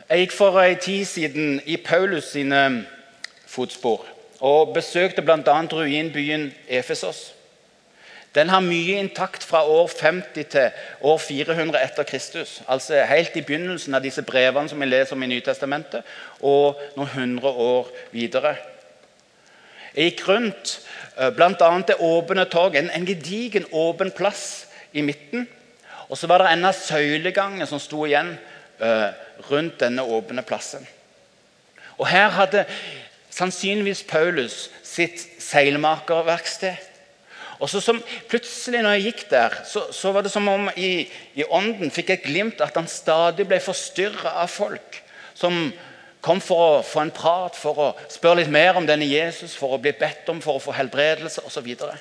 Jeg 0.08 0.24
gikk 0.24 0.34
for 0.36 0.56
en 0.60 0.80
tid 0.80 1.04
siden 1.08 1.60
i 1.66 1.76
Paulus 1.76 2.32
sine 2.32 2.64
fotspor 3.54 4.04
og 4.44 4.74
besøkte 4.74 5.22
bl.a. 5.22 5.60
ruinbyen 5.72 6.50
Efesos. 6.68 7.30
Den 8.34 8.48
har 8.50 8.60
mye 8.60 8.98
intakt 8.98 9.44
fra 9.46 9.62
år 9.70 9.90
50 10.00 10.44
til 10.50 10.70
år 11.00 11.18
400 11.18 11.82
etter 11.84 12.02
Kristus. 12.02 12.62
Altså 12.68 13.04
Helt 13.06 13.36
i 13.36 13.44
begynnelsen 13.46 13.94
av 13.94 14.02
disse 14.02 14.22
brevene 14.26 14.68
som 14.68 14.80
vi 14.82 14.88
leser 14.90 15.14
om 15.14 15.22
i 15.22 15.30
Nytestamentet, 15.30 16.02
og 16.42 16.80
noen 16.96 17.12
hundre 17.14 17.48
år 17.48 17.92
videre. 18.12 18.56
Jeg 19.94 20.10
gikk 20.10 20.24
rundt 20.28 20.80
eh, 21.16 21.30
bl.a. 21.30 21.70
det 21.86 22.00
åpne 22.02 22.48
torg, 22.50 22.74
en, 22.76 22.90
en 22.90 23.06
gedigen 23.06 23.68
åpen 23.70 24.10
plass 24.10 24.66
i 24.92 25.04
midten. 25.06 25.46
Og 26.08 26.18
så 26.18 26.26
var 26.26 26.42
det 26.42 26.50
enda 26.52 26.72
søylegangen 26.74 27.66
som 27.70 27.78
sto 27.80 28.02
igjen 28.04 28.34
uh, 28.82 29.08
rundt 29.48 29.78
denne 29.80 30.02
åpne 30.02 30.42
plassen. 30.46 30.84
Og 31.96 32.06
Her 32.10 32.28
hadde 32.34 32.66
sannsynligvis 33.34 34.04
Paulus 34.06 34.68
sitt 34.86 35.18
seilmakerverksted. 35.42 36.78
Og 37.62 37.70
så 37.70 37.80
som 37.82 38.00
Plutselig 38.30 38.82
når 38.82 38.92
jeg 38.96 39.04
gikk 39.08 39.22
der, 39.30 39.52
så, 39.68 39.80
så 39.94 40.12
var 40.14 40.22
det 40.26 40.32
som 40.34 40.48
om 40.50 40.68
i, 40.76 41.06
i 41.38 41.44
ånden 41.46 41.92
fikk 41.94 42.08
jeg 42.10 42.18
et 42.20 42.28
glimt 42.28 42.62
at 42.64 42.76
han 42.78 42.88
stadig 42.90 43.46
ble 43.48 43.58
forstyrra 43.62 44.30
av 44.42 44.48
folk 44.52 45.00
som 45.34 45.72
kom 46.24 46.40
for 46.40 46.78
å 46.78 46.82
få 46.86 47.00
en 47.02 47.12
prat, 47.14 47.56
for 47.58 47.74
å 47.76 47.94
spørre 48.08 48.40
litt 48.40 48.52
mer 48.52 48.76
om 48.78 48.86
denne 48.88 49.04
Jesus, 49.04 49.56
for 49.58 49.74
å 49.74 49.82
bli 49.82 49.92
bedt 49.98 50.28
om 50.32 50.40
for 50.44 50.54
å 50.56 50.62
få 50.62 50.72
helbredelse 50.72 51.40
osv. 51.44 51.68
Og, 51.84 51.98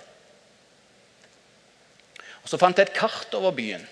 så 2.48 2.58
fant 2.62 2.78
jeg 2.80 2.88
et 2.88 2.96
kart 2.96 3.36
over 3.36 3.52
byen. 3.58 3.84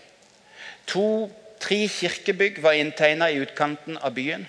To-tre 0.93 1.87
kirkebygg 1.91 2.61
var 2.63 2.73
inntegna 2.79 3.27
i 3.31 3.41
utkanten 3.43 3.99
av 3.99 4.11
byen. 4.15 4.47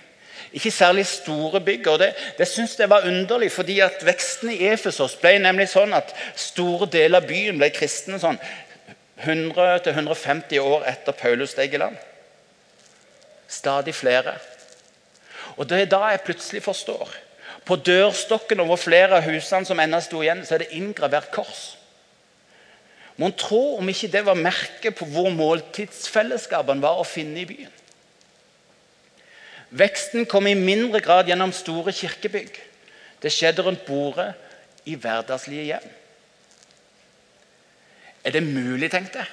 Ikke 0.53 0.71
særlig 0.71 1.07
store 1.07 1.61
bygg. 1.61 1.87
og 1.89 1.99
Det, 1.99 2.15
det 2.39 2.49
synes 2.49 2.79
jeg 2.79 2.91
var 2.91 3.07
underlig, 3.07 3.53
fordi 3.53 3.81
at 3.81 4.05
veksten 4.07 4.51
i 4.51 4.69
Efesos 4.69 5.17
ble 5.17 5.39
nemlig 5.39 5.69
sånn 5.73 5.95
at 5.97 6.13
store 6.37 6.89
deler 6.93 7.23
av 7.23 7.29
byen 7.29 7.59
ble 7.59 7.71
kristne 7.73 8.21
sånn 8.21 8.41
100-150 9.23 10.59
år 10.61 10.87
etter 10.91 11.17
Paulus 11.17 11.55
steg 11.55 11.75
i 11.75 11.81
land. 11.81 11.97
Stadig 13.49 13.95
flere. 13.95 14.37
Og 15.57 15.69
Det 15.69 15.81
er 15.81 15.91
da 15.91 16.09
jeg 16.11 16.25
plutselig 16.27 16.63
forstår. 16.63 17.09
På 17.65 17.77
dørstokken 17.77 18.61
over 18.61 18.77
flere 18.77 19.21
av 19.21 19.29
husene 19.29 19.65
som 19.65 19.81
ennå 19.81 20.01
sto 20.03 20.23
igjen, 20.23 20.43
så 20.45 20.57
er 20.57 20.65
det 20.65 20.75
inngravert 20.75 21.31
kors. 21.31 21.77
Mon 23.17 23.33
tro 23.33 23.77
om 23.77 23.89
ikke 23.89 24.11
det 24.11 24.25
var 24.27 24.35
merket 24.35 24.97
på 24.99 25.07
hvor 25.13 25.29
måltidsfellesskapene 25.37 26.83
var 26.83 26.99
å 26.99 27.07
finne 27.07 27.43
i 27.43 27.47
byen. 27.47 27.71
Veksten 29.73 30.27
kom 30.29 30.47
i 30.47 30.55
mindre 30.59 31.01
grad 31.01 31.31
gjennom 31.31 31.53
store 31.57 31.95
kirkebygg. 31.97 32.59
Det 33.23 33.33
skjedde 33.33 33.65
rundt 33.65 33.85
bordet 33.87 34.33
i 34.85 34.97
hverdagslige 34.99 35.69
hjem. 35.71 35.87
Er 38.25 38.35
det 38.37 38.43
mulig, 38.45 38.91
tenkte 38.93 39.23
jeg? 39.23 39.31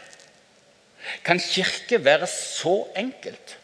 Kan 1.26 1.40
kirke 1.40 2.00
være 2.06 2.28
så 2.28 2.84
enkelt? 2.98 3.58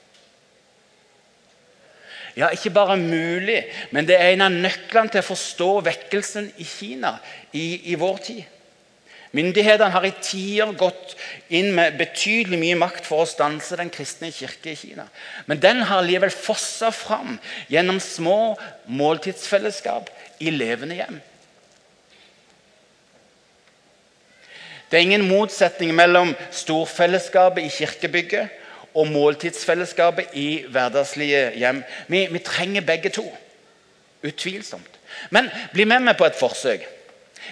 Ja, 2.36 2.50
ikke 2.52 2.74
bare 2.76 2.98
mulig, 2.98 3.62
men 3.92 4.08
det 4.08 4.18
er 4.20 4.34
en 4.34 4.44
av 4.44 4.52
nøklene 4.52 5.12
til 5.12 5.24
å 5.24 5.30
forstå 5.30 5.70
vekkelsen 5.86 6.50
i 6.60 6.68
Kina 6.68 7.14
i, 7.56 7.94
i 7.94 7.96
vår 7.96 8.20
tid. 8.28 8.44
Myndighetene 9.36 9.92
har 9.92 10.06
i 10.08 10.14
tider 10.24 10.72
gått 10.80 11.16
inn 11.52 11.74
med 11.76 11.98
betydelig 12.00 12.60
mye 12.62 12.78
makt 12.80 13.08
for 13.08 13.24
å 13.24 13.28
stanse 13.30 13.76
den 13.76 13.92
kristne 13.92 14.30
kirke 14.32 14.72
i 14.72 14.80
Kina. 14.80 15.10
Men 15.50 15.60
den 15.60 15.82
har 15.90 16.06
likevel 16.06 16.32
fossa 16.32 16.92
fram 16.96 17.36
gjennom 17.72 18.00
små 18.00 18.56
måltidsfellesskap 18.88 20.12
i 20.40 20.54
levende 20.56 21.00
hjem. 21.02 21.20
Det 24.88 25.00
er 25.00 25.08
ingen 25.10 25.28
motsetning 25.28 25.92
mellom 25.98 26.32
storfellesskapet 26.56 27.66
i 27.66 27.74
kirkebygget 27.74 28.62
og 28.96 29.10
måltidsfellesskapet 29.12 30.38
i 30.40 30.50
hverdagslige 30.72 31.50
hjem. 31.60 31.82
Vi, 32.08 32.28
vi 32.32 32.40
trenger 32.46 32.86
begge 32.88 33.12
to. 33.12 33.26
Utvilsomt. 34.24 35.00
Men 35.36 35.50
bli 35.74 35.84
med 35.90 36.06
meg 36.06 36.16
på 36.16 36.30
et 36.30 36.40
forsøk. 36.40 36.86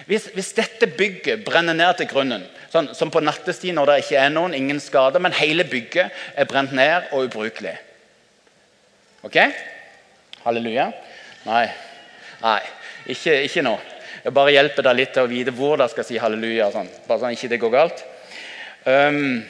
Hvis, 0.06 0.28
hvis, 0.34 0.52
dette 0.56 0.88
bygget 0.98 1.44
brenner 1.46 1.76
ned 1.76 1.96
til 1.98 2.08
grunnen, 2.10 2.44
sånn, 2.72 2.90
som 2.96 3.12
på 3.12 3.22
nattestid 3.24 3.76
når 3.76 3.90
det 3.90 3.96
ikke 4.02 4.20
er 4.20 4.32
noen, 4.34 4.56
ingen 4.56 4.80
skader, 4.82 5.22
men 5.22 5.36
hele 5.36 5.64
bygget 5.68 6.12
er 6.36 6.48
brent 6.50 6.74
ned 6.76 7.10
og 7.12 7.28
ubrukelig 7.30 7.76
Ok? 9.24 9.38
Halleluja? 10.44 10.90
Nei. 11.46 11.64
Nei, 12.42 12.60
ikke, 13.14 13.38
ikke 13.46 13.62
nå. 13.64 13.72
Jeg 14.24 14.34
bare 14.36 14.52
hjelper 14.52 14.84
deg 14.84 14.98
litt 14.98 15.14
til 15.16 15.24
å 15.24 15.30
vite 15.30 15.54
hvor 15.56 15.78
dere 15.80 15.92
skal 15.92 16.04
si 16.04 16.18
halleluja. 16.20 16.66
Sånn. 16.74 16.90
Bare 17.08 17.22
sånn 17.22 17.36
ikke 17.36 17.48
det 17.52 17.60
går 17.62 17.72
galt. 17.72 18.04
Um, 18.84 19.40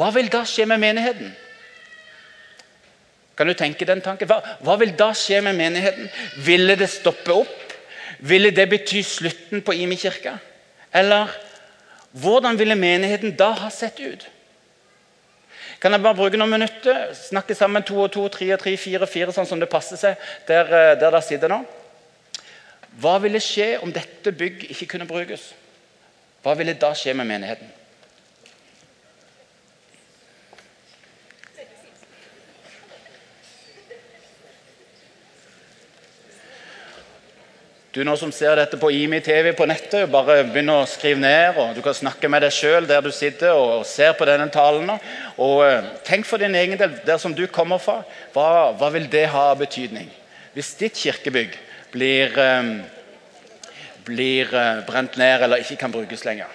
hva 0.00 0.08
vil 0.16 0.30
da 0.32 0.40
skje 0.48 0.64
med 0.70 0.80
menigheten? 0.80 1.34
Kan 3.36 3.48
du 3.48 3.54
tenke 3.54 3.86
den 3.88 4.00
tanken? 4.04 4.28
Hva, 4.30 4.40
hva 4.64 4.76
vil 4.80 4.96
da 4.98 5.12
skje 5.16 5.42
med 5.46 5.56
menigheten? 5.60 6.08
Ville 6.44 6.76
det 6.80 6.88
stoppe 6.90 7.36
opp? 7.44 7.67
Ville 8.18 8.50
det 8.50 8.66
bety 8.70 9.02
slutten 9.06 9.62
på 9.62 9.72
Imi 9.72 9.96
kirke? 9.96 10.34
Eller 10.94 11.30
hvordan 12.10 12.58
ville 12.58 12.74
menigheten 12.74 13.36
da 13.36 13.52
ha 13.52 13.70
sett 13.70 14.00
ut? 14.00 14.26
Kan 15.78 15.94
jeg 15.94 16.02
bare 16.02 16.18
bruke 16.18 16.38
noen 16.40 16.50
minutter? 16.56 17.12
Snakke 17.14 17.54
sammen 17.54 17.84
to 17.86 18.00
og 18.02 18.10
to, 18.10 18.24
tre 18.28 18.50
og 18.54 18.58
tre, 18.58 18.74
fire 18.76 19.06
og 19.06 19.10
fire, 19.12 19.34
sånn 19.34 19.46
som 19.46 19.60
det 19.62 19.70
passer 19.70 20.00
seg 20.00 20.30
der, 20.48 20.66
eh, 20.66 20.94
dere 20.98 21.22
sitter 21.22 21.52
nå? 21.52 21.60
Hva 22.98 23.18
ville 23.22 23.38
skje 23.38 23.76
om 23.78 23.92
dette 23.94 24.32
bygg 24.34 24.64
ikke 24.72 24.88
kunne 24.94 25.06
brukes? 25.06 25.52
Hva 26.42 26.56
ville 26.58 26.74
da 26.74 26.90
skje 26.98 27.14
med 27.14 27.28
menigheten? 27.30 27.70
Du 37.98 38.04
nå 38.06 38.12
som 38.14 38.30
ser 38.30 38.54
dette 38.54 38.78
på 38.78 38.92
IMI 38.94 39.18
TV 39.26 39.48
på 39.58 39.66
nettet, 39.66 40.04
bare 40.12 40.44
begynn 40.46 40.68
å 40.70 40.84
skrive 40.86 41.18
ned. 41.18 41.56
og 41.58 41.72
Du 41.74 41.80
kan 41.82 41.96
snakke 41.98 42.28
med 42.30 42.44
deg 42.44 42.54
sjøl 42.54 42.86
der 42.86 43.02
du 43.02 43.08
sitter 43.10 43.58
og 43.58 43.82
ser 43.90 44.12
på 44.14 44.28
denne 44.28 44.46
talen. 44.54 44.92
Og 45.34 45.64
eh, 45.66 45.88
Tenk 46.06 46.28
for 46.28 46.38
din 46.38 46.54
egen 46.54 46.78
del, 46.78 46.94
der 47.02 47.18
som 47.18 47.34
du 47.34 47.42
kommer 47.50 47.82
fra. 47.82 48.04
Hva, 48.36 48.70
hva 48.78 48.92
vil 48.94 49.10
det 49.10 49.24
ha 49.32 49.48
av 49.50 49.58
betydning? 49.64 50.06
Hvis 50.54 50.70
ditt 50.78 50.94
kirkebygg 50.94 51.58
blir, 51.90 52.38
eh, 52.38 52.70
blir 54.06 54.54
eh, 54.54 54.86
brent 54.86 55.18
ned 55.18 55.48
eller 55.48 55.66
ikke 55.66 55.80
kan 55.82 55.98
brukes 55.98 56.22
lenger. 56.28 56.54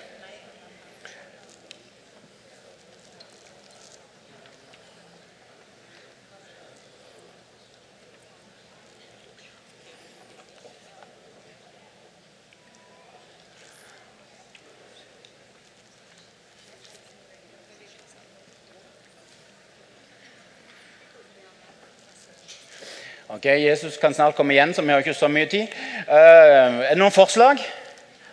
Ok, 23.44 23.50
Jesus 23.60 23.98
kan 24.00 24.14
snart 24.14 24.38
komme 24.38 24.54
igjen, 24.54 24.72
så 24.72 24.82
vi 24.82 24.94
har 24.94 25.02
ikke 25.04 25.14
så 25.14 25.28
mye 25.28 25.50
tid. 25.52 25.68
Uh, 26.08 26.78
er 26.88 26.94
det 26.94 27.00
noen 27.02 27.12
forslag? 27.12 27.60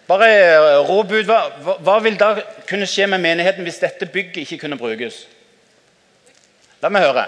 Bare 0.06 0.26
råbud. 0.86 1.16
ut. 1.18 1.26
Hva, 1.26 1.38
hva, 1.64 1.72
hva, 1.82 1.96
vil 2.04 2.18
da 2.18 2.28
kunne 2.68 2.86
skje 2.86 3.08
med 3.10 3.18
menigheten 3.18 3.66
hvis 3.66 3.80
dette 3.82 4.06
bygget 4.06 4.44
ikke 4.44 4.60
kunne 4.60 4.76
brukes? 4.78 5.24
La 6.78 6.92
meg 6.94 7.02
høre. 7.02 7.24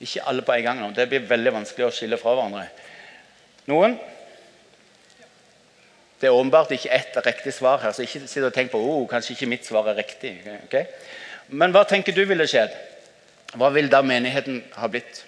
Ikke 0.00 0.22
alle 0.24 0.44
på 0.46 0.54
en 0.54 0.64
gang 0.64 0.80
nå. 0.80 0.88
Det 0.96 1.04
blir 1.10 1.26
veldig 1.28 1.52
vanskelig 1.58 1.84
å 1.84 1.92
skille 1.92 2.16
fra 2.16 2.32
hverandre. 2.38 2.64
Noen? 3.68 3.98
Det 6.16 6.30
er 6.30 6.38
åpenbart 6.38 6.72
ikke 6.72 6.94
ett 6.96 7.18
riktig 7.26 7.52
svar 7.58 7.82
her, 7.82 7.92
så 7.92 8.06
ikke 8.06 8.22
sitt 8.24 8.46
og 8.48 8.54
tenk 8.56 8.72
på 8.72 8.80
oh, 8.80 9.04
kanskje 9.10 9.36
ikke 9.36 9.50
mitt 9.52 9.68
svar 9.68 9.92
er 9.92 10.00
riktig. 10.00 10.32
Okay? 10.64 10.88
Men 11.52 11.76
hva 11.76 11.84
tenker 11.84 12.16
du 12.16 12.24
ville 12.24 12.48
skjedd? 12.48 12.72
Hva 13.52 13.68
vil 13.76 13.92
da 13.92 14.00
menigheten 14.00 14.62
ha 14.80 14.88
blitt? 14.88 15.26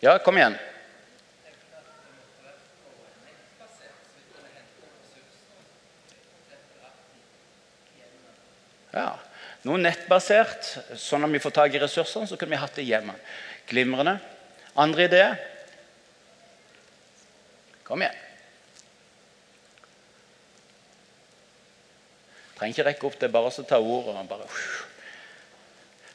Ja, 0.00 0.18
kom 0.18 0.38
igjen. 0.40 0.56
Ja, 8.90 9.10
Noe 9.68 9.76
nettbasert, 9.76 10.70
sånn 10.96 11.26
at 11.26 11.32
vi 11.34 11.40
får 11.42 11.52
tak 11.52 11.74
i 11.76 11.80
ressursene, 11.82 12.24
så 12.24 12.38
kunne 12.40 12.54
vi 12.54 12.60
hatt 12.62 12.78
det 12.78 12.86
hjemme. 12.88 13.12
Glimrende. 13.68 14.16
Andre 14.80 15.04
ideer? 15.04 15.36
Kom 17.84 18.00
igjen. 18.00 18.16
Trenger 22.56 22.72
ikke 22.72 22.88
rekke 22.88 23.06
opp, 23.08 23.20
det 23.20 23.28
er 23.28 23.36
bare 23.36 23.52
å 23.52 23.68
ta 23.68 23.76
ordet. 23.84 24.48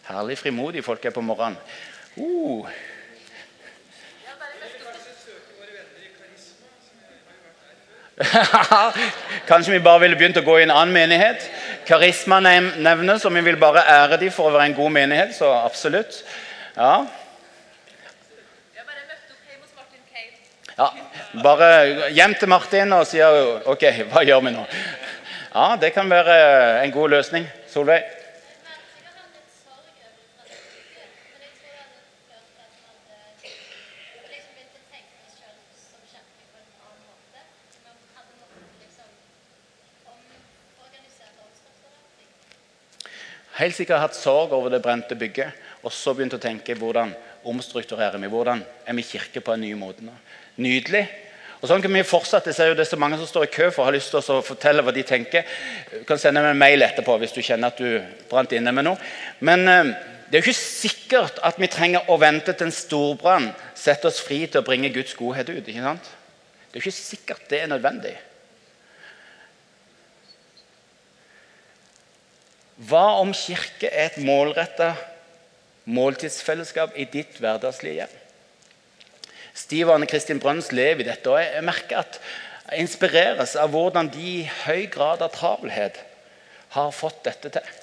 Herlig 0.09 0.41
frimodig 0.41 0.81
folk 0.85 1.05
er 1.05 1.13
på 1.13 1.25
morgenen. 1.25 1.61
Uh. 2.17 2.65
Kanskje 9.50 9.74
vi 9.74 9.79
bare 9.84 10.00
ville 10.05 10.15
begynt 10.15 10.38
å 10.39 10.45
gå 10.45 10.60
i 10.60 10.63
en 10.63 10.74
annen 10.74 10.95
menighet. 10.95 11.43
Karisma 11.88 12.39
nevnes, 12.39 13.25
og 13.27 13.34
vi 13.36 13.43
vil 13.43 13.60
bare 13.60 13.84
ære 13.91 14.19
dem 14.22 14.31
for 14.34 14.50
å 14.50 14.55
være 14.55 14.69
en 14.72 14.77
god 14.77 14.93
menighet. 14.95 15.36
Så 15.36 15.51
absolutt. 15.51 16.22
Ja. 16.77 17.05
Ja, 20.75 20.89
Bare 21.43 22.10
hjem 22.12 22.34
til 22.39 22.50
Martin 22.51 22.91
og 22.95 23.05
si 23.07 23.22
OK, 23.24 23.84
hva 24.12 24.24
gjør 24.27 24.41
vi 24.43 24.51
nå? 24.55 24.65
Ja, 25.53 25.75
Det 25.79 25.93
kan 25.95 26.10
være 26.12 26.36
en 26.84 26.91
god 26.91 27.15
løsning. 27.15 27.48
Solveig? 27.72 28.25
Helt 43.65 43.77
sikkert 43.77 44.03
hatt 44.03 44.17
sorg 44.17 44.53
over 44.55 44.71
det 44.73 44.81
brente 44.83 45.17
bygget. 45.17 45.63
Og 45.85 45.93
så 45.93 46.15
begynt 46.15 46.37
å 46.37 46.41
tenke 46.41 46.77
hvordan 46.77 47.13
omstrukturerer 47.45 48.17
vi? 48.21 48.31
Hvordan 48.31 48.63
er 48.85 48.97
vi 48.97 49.05
kirke 49.05 49.43
på 49.43 49.53
en 49.53 49.63
ny 49.65 49.73
måte? 49.77 50.05
Nydelig. 50.61 51.05
Og 51.61 51.69
sånn 51.69 51.81
kan 51.81 51.93
vi 51.93 52.03
fortsette. 52.05 52.51
Jeg 52.51 52.57
ser 52.57 52.67
jo 52.69 52.77
det 52.77 52.85
er 52.85 52.91
så 52.91 52.99
mange 53.01 53.17
som 53.17 53.29
står 53.29 53.47
i 53.47 53.53
kø 53.53 53.69
for 53.73 53.83
å 53.83 53.87
ha 53.87 53.93
lyst 53.95 54.11
til 54.13 54.21
å 54.21 54.41
fortelle 54.45 54.83
hva 54.85 54.93
de 54.93 55.05
tenker. 55.07 55.47
Du 55.91 56.03
kan 56.09 56.19
sende 56.21 56.43
meg 56.43 56.53
en 56.53 56.61
mail 56.61 56.85
etterpå 56.85 57.15
hvis 57.21 57.33
du 57.33 57.41
kjenner 57.41 57.73
at 57.73 57.81
du 57.81 58.27
brant 58.29 58.53
inne 58.53 58.73
med 58.75 58.85
noe. 58.85 58.99
Men 59.45 59.65
eh, 59.71 59.95
det 60.29 60.37
er 60.37 60.43
jo 60.43 60.51
ikke 60.51 60.59
sikkert 60.59 61.41
at 61.45 61.57
vi 61.61 61.69
trenger 61.71 62.09
å 62.11 62.19
vente 62.21 62.53
til 62.53 62.67
en 62.67 62.75
storbrann 62.75 63.51
setter 63.77 64.11
oss 64.11 64.21
fri 64.25 64.43
til 64.45 64.61
å 64.61 64.67
bringe 64.67 64.93
Guds 64.93 65.17
godhet 65.17 65.49
ut. 65.53 65.65
ikke 65.65 65.85
sant? 65.85 66.13
Det 66.69 66.77
er 66.77 66.81
jo 66.81 66.85
ikke 66.85 66.97
sikkert 66.97 67.49
det 67.49 67.61
er 67.63 67.71
nødvendig. 67.71 68.15
Hva 72.75 73.22
om 73.22 73.31
kirke 73.31 73.88
er 73.88 74.09
et 74.09 74.18
målretta 74.20 74.92
måltidsfellesskap 75.88 76.98
i 77.00 77.05
ditt 77.07 77.38
hverdagslige 77.40 78.01
hjem? 78.01 78.18
Stiv 79.55 79.92
Anne 79.94 80.09
Kristin 80.11 80.42
Brøns 80.44 80.74
lever 80.75 81.05
i 81.05 81.07
dette, 81.07 81.31
og 81.31 81.40
jeg 81.40 81.64
merker 81.64 82.01
at 82.01 82.20
jeg 82.66 82.83
inspireres 82.83 83.53
av 83.55 83.72
hvordan 83.72 84.09
de 84.11 84.25
i 84.42 84.50
høy 84.66 84.90
grad 84.92 85.24
av 85.24 85.31
travelhet 85.31 86.01
har 86.75 86.92
fått 86.92 87.22
dette 87.24 87.53
til. 87.55 87.74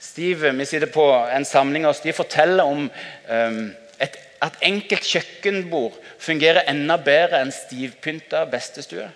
Stiv, 0.00 0.46
Vi 0.46 0.64
sitter 0.64 0.88
på 0.88 1.04
en 1.26 1.44
samling 1.44 1.84
og 1.86 2.00
de 2.02 2.12
forteller 2.14 2.64
om 2.64 2.86
um, 2.88 3.62
et, 3.98 4.16
at 4.40 4.56
enkelt 4.62 5.04
kjøkkenbord 5.04 5.98
fungerer 6.22 6.70
enda 6.70 6.96
bedre 6.96 7.42
enn 7.42 7.52
stivpynta 7.52 8.44
bestestue. 8.48 9.10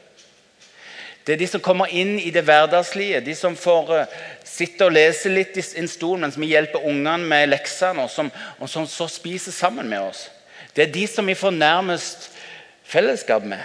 Det 1.23 1.35
er 1.35 1.39
de 1.39 1.47
som 1.47 1.63
kommer 1.63 1.91
inn 1.95 2.17
i 2.19 2.33
det 2.35 2.43
hverdagslige, 2.43 3.21
de 3.23 3.35
som 3.39 3.55
får 3.59 3.91
uh, 3.95 4.15
sitte 4.47 4.89
og 4.89 4.95
lese 4.97 5.31
litt 5.31 5.55
i 5.59 5.63
en 5.79 5.91
stol 5.91 6.19
mens 6.19 6.39
vi 6.41 6.51
hjelper 6.51 6.83
ungene 6.83 7.23
med 7.31 7.53
leksene, 7.53 8.03
og 8.03 8.11
som, 8.11 8.31
og 8.59 8.71
som 8.71 8.89
så 8.91 9.07
spiser 9.11 9.55
sammen 9.55 9.87
med 9.91 10.03
oss. 10.03 10.27
Det 10.75 10.87
er 10.89 10.95
de 10.95 11.05
som 11.07 11.29
vi 11.29 11.39
får 11.39 11.55
nærmest 11.55 12.31
fellesskap 12.89 13.47
med. 13.47 13.63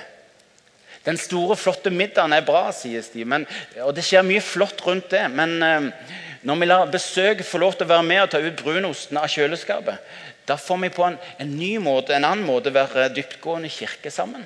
Den 1.07 1.17
store, 1.17 1.55
flotte 1.57 1.89
middagen 1.89 2.35
er 2.35 2.45
bra, 2.45 2.67
sies 2.75 3.09
de, 3.13 3.23
men, 3.25 3.47
og 3.81 3.93
det 3.95 4.05
skjer 4.05 4.27
mye 4.27 4.43
flott 4.43 4.83
rundt 4.85 5.09
det. 5.15 5.23
Men 5.33 5.57
uh, 5.63 6.13
når 6.45 6.59
vi 6.61 6.67
lar 6.69 6.91
besøk 6.93 7.41
få 7.47 7.63
lov 7.63 7.77
til 7.77 7.87
å 7.87 7.93
være 7.95 8.05
med 8.05 8.21
og 8.21 8.29
ta 8.35 8.43
ut 8.43 8.61
brunosten 8.61 9.17
av 9.17 9.31
kjøleskapet, 9.33 10.13
da 10.47 10.59
får 10.61 10.77
vi 10.85 10.91
på 10.93 11.07
en, 11.07 11.17
en 11.41 11.57
ny 11.57 11.73
måte, 11.81 12.13
en 12.13 12.27
annen 12.27 12.45
måte 12.45 12.75
være 12.75 13.09
dyptgående 13.15 13.71
kirke 13.73 14.13
sammen. 14.13 14.45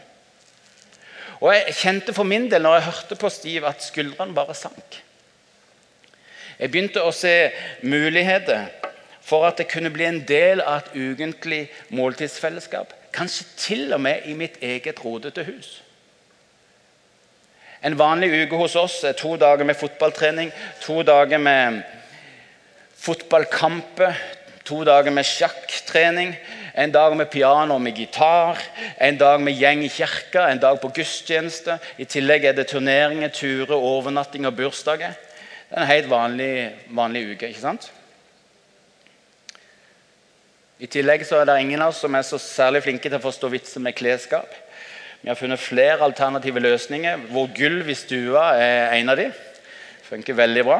Og 1.42 1.54
Jeg 1.54 1.76
kjente 1.76 2.14
for 2.14 2.24
min 2.24 2.46
del 2.52 2.62
når 2.62 2.78
jeg 2.78 2.90
hørte 2.90 3.16
på 3.18 3.30
Stiv, 3.30 3.66
at 3.66 3.84
skuldrene 3.84 4.36
bare 4.38 4.56
sank. 4.56 5.02
Jeg 6.60 6.70
begynte 6.70 7.02
å 7.02 7.14
se 7.16 7.50
muligheter 7.82 8.68
for 9.26 9.48
at 9.48 9.58
det 9.58 9.70
kunne 9.72 9.90
bli 9.94 10.06
en 10.06 10.20
del 10.28 10.62
av 10.62 10.84
et 10.84 10.92
ukentlig 10.94 11.64
måltidsfellesskap. 11.98 12.94
Kanskje 13.14 13.48
til 13.58 13.96
og 13.96 14.02
med 14.02 14.28
i 14.30 14.36
mitt 14.38 14.60
eget 14.62 15.02
rodete 15.02 15.44
hus. 15.48 15.80
En 17.82 17.98
vanlig 17.98 18.30
uke 18.44 18.60
hos 18.60 18.76
oss 18.78 19.00
er 19.10 19.18
to 19.18 19.34
dager 19.42 19.66
med 19.66 19.80
fotballtrening, 19.80 20.52
to 20.84 21.02
dager 21.02 21.42
med 21.42 21.82
fotballkamper, 23.02 24.14
to 24.66 24.84
dager 24.86 25.12
med 25.12 25.26
sjakktrening, 25.26 26.36
en 26.76 26.92
dag 26.92 27.18
med 27.18 27.30
piano 27.32 27.76
og 27.76 27.82
med 27.82 27.98
gitar, 27.98 28.60
en 29.02 29.18
dag 29.18 29.42
med 29.42 29.58
gjeng 29.60 29.84
i 29.84 29.90
kirka, 29.92 30.48
en 30.48 30.62
dag 30.62 30.80
på 30.82 30.92
gudstjeneste. 30.96 31.78
I 31.98 32.08
tillegg 32.08 32.46
er 32.46 32.56
det 32.56 32.70
turneringer, 32.72 33.34
turer, 33.36 33.76
overnatting 33.76 34.48
og 34.48 34.56
bursdager. 34.56 35.18
Det 35.68 35.78
er 35.78 35.82
en 35.82 35.92
helt 35.92 36.10
vanlig, 36.10 36.54
vanlig 36.92 37.26
uke. 37.32 37.50
ikke 37.50 37.64
sant? 37.64 37.92
I 40.82 40.88
tillegg 40.90 41.22
så 41.28 41.42
er 41.42 41.46
det 41.46 41.60
ingen 41.62 41.82
av 41.84 41.92
oss 41.92 42.02
som 42.02 42.16
er 42.16 42.26
så 42.26 42.40
særlig 42.42 42.82
flinke 42.88 43.10
til 43.10 43.20
å 43.20 43.24
forstå 43.24 43.52
vitser 43.54 43.84
med 43.84 43.94
klesskap. 43.94 44.50
Vi 45.22 45.30
har 45.30 45.38
funnet 45.38 45.62
flere 45.62 46.02
alternative 46.02 46.64
løsninger, 46.64 47.28
hvor 47.30 47.52
gulv 47.54 47.90
i 47.90 47.96
stua 47.96 48.56
er 48.58 48.96
en 48.98 49.14
av 49.14 49.20
de. 49.20 49.28
Funker 50.08 50.40
veldig 50.40 50.64
bra. 50.66 50.80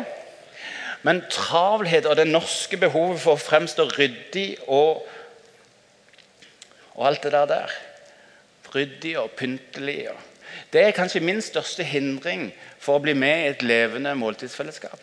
Men 1.06 1.22
travelhet 1.30 2.08
og 2.10 2.18
det 2.18 2.28
norske 2.30 2.78
behovet 2.82 3.22
for 3.22 3.38
å 3.38 3.42
fremstå 3.42 3.86
ryddig 3.94 4.48
og 4.68 5.04
og 6.96 7.08
alt 7.08 7.24
det 7.24 7.32
der 7.32 7.46
der. 7.50 7.78
Ryddig 8.72 9.18
og 9.20 9.32
pyntelig. 9.36 10.10
Det 10.74 10.84
er 10.84 10.96
kanskje 10.96 11.24
min 11.24 11.42
største 11.44 11.84
hindring 11.84 12.50
for 12.80 12.98
å 12.98 13.04
bli 13.04 13.14
med 13.14 13.44
i 13.44 13.50
et 13.52 13.64
levende 13.64 14.14
måltidsfellesskap. 14.16 15.00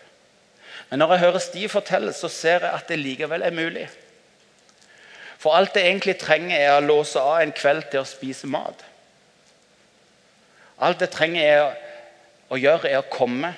Men 0.88 1.02
når 1.02 1.12
jeg 1.12 1.24
hører 1.26 1.44
Sti 1.44 1.68
fortelle, 1.68 2.12
så 2.16 2.30
ser 2.32 2.64
jeg 2.64 2.72
at 2.72 2.88
det 2.88 2.98
likevel 2.98 3.44
er 3.44 3.52
mulig. 3.52 3.88
For 5.38 5.54
alt 5.54 5.76
jeg 5.76 5.86
egentlig 5.86 6.16
trenger, 6.18 6.56
er 6.56 6.78
å 6.78 6.84
låse 6.84 7.20
av 7.20 7.42
en 7.42 7.52
kveld 7.52 7.90
til 7.92 8.02
å 8.02 8.08
spise 8.08 8.48
mat. 8.50 8.80
Alt 10.80 11.02
jeg 11.04 11.12
trenger 11.12 11.44
er 11.44 11.76
å 12.48 12.58
gjøre, 12.58 12.88
er 12.88 13.02
å 13.02 13.10
komme 13.12 13.52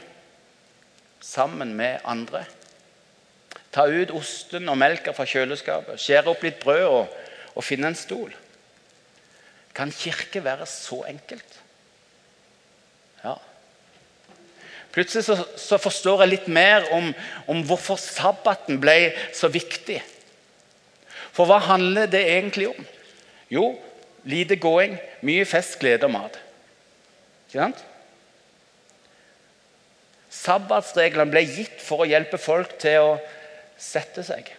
sammen 1.23 1.73
med 1.77 2.03
andre. 2.05 2.45
Ta 3.71 3.87
ut 3.87 4.11
osten 4.17 4.69
og 4.69 4.79
melka 4.81 5.15
fra 5.15 5.29
kjøleskapet, 5.29 6.01
skjære 6.01 6.33
opp 6.33 6.43
litt 6.45 6.59
brød 6.63 6.87
og, 6.89 7.19
og 7.55 7.67
finne 7.67 7.91
en 7.91 7.99
stol. 7.99 8.33
Kan 9.75 9.93
kirke 9.95 10.43
være 10.45 10.67
så 10.67 11.03
enkelt? 11.09 11.59
Ja. 13.25 13.37
Plutselig 14.91 15.25
så, 15.25 15.37
så 15.57 15.79
forstår 15.79 16.25
jeg 16.25 16.33
litt 16.33 16.49
mer 16.51 16.89
om, 16.95 17.13
om, 17.47 17.61
hvorfor 17.67 18.01
sabbaten 18.01 18.81
ble 18.83 19.13
så 19.37 19.51
viktig. 19.53 20.01
For 21.31 21.47
hva 21.47 21.61
handler 21.63 22.11
det 22.11 22.25
egentlig 22.27 22.73
om? 22.73 22.89
Jo, 23.51 23.67
lite 24.27 24.59
gåing, 24.59 24.97
mye 25.27 25.47
fest, 25.47 25.79
glede 25.79 26.09
og 26.09 26.15
mat. 26.17 26.41
Ikke 27.47 27.63
sant? 27.63 27.85
Sabbatsreglene 30.31 31.31
ble 31.31 31.45
gitt 31.47 31.83
for 31.83 32.03
å 32.03 32.11
hjelpe 32.11 32.39
folk 32.39 32.77
til 32.83 33.13
å 33.13 33.15
sette 33.81 34.25
seg. 34.27 34.51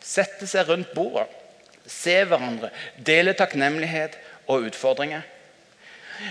Sette 0.00 0.48
seg 0.48 0.68
rundt 0.68 0.94
bordet, 0.96 1.28
se 1.86 2.16
hverandre, 2.24 2.70
dele 2.96 3.34
takknemlighet 3.36 4.16
og 4.50 4.68
utfordringer. 4.70 5.22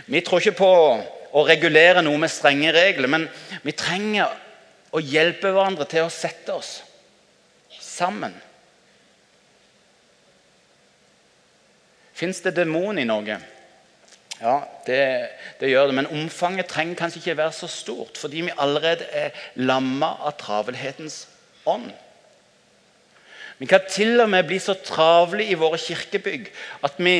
Vi 0.09 0.21
tror 0.25 0.41
ikke 0.41 0.59
på 0.59 0.73
å 1.29 1.45
regulere 1.45 2.01
noe 2.05 2.17
med 2.21 2.31
strenge 2.33 2.73
regler, 2.73 3.09
men 3.09 3.27
vi 3.65 3.73
trenger 3.77 4.33
å 4.93 5.01
hjelpe 5.01 5.51
hverandre 5.53 5.85
til 5.89 6.05
å 6.05 6.13
sette 6.13 6.55
oss 6.55 6.79
sammen. 7.79 8.33
Fins 12.19 12.41
det 12.43 12.55
demon 12.57 12.99
i 12.99 13.07
Norge? 13.07 13.37
Ja, 14.39 14.57
det, 14.87 14.99
det, 15.59 15.69
gjør 15.71 15.89
det. 15.89 15.95
Men 15.99 16.11
omfanget 16.15 16.69
trenger 16.71 16.97
kanskje 16.99 17.21
ikke 17.21 17.37
være 17.39 17.55
så 17.55 17.67
stort, 17.71 18.19
fordi 18.19 18.45
vi 18.47 18.55
allerede 18.57 19.07
er 19.15 19.35
lamma 19.59 20.13
av 20.27 20.37
travelhetens 20.39 21.25
ånd. 21.67 21.91
Vi 23.59 23.67
kan 23.67 23.83
til 23.91 24.21
og 24.23 24.29
med 24.31 24.47
bli 24.47 24.59
så 24.63 24.73
travle 24.73 25.43
i 25.43 25.57
våre 25.59 25.77
kirkebygg 25.81 26.47
at 26.83 26.95
vi 26.97 27.17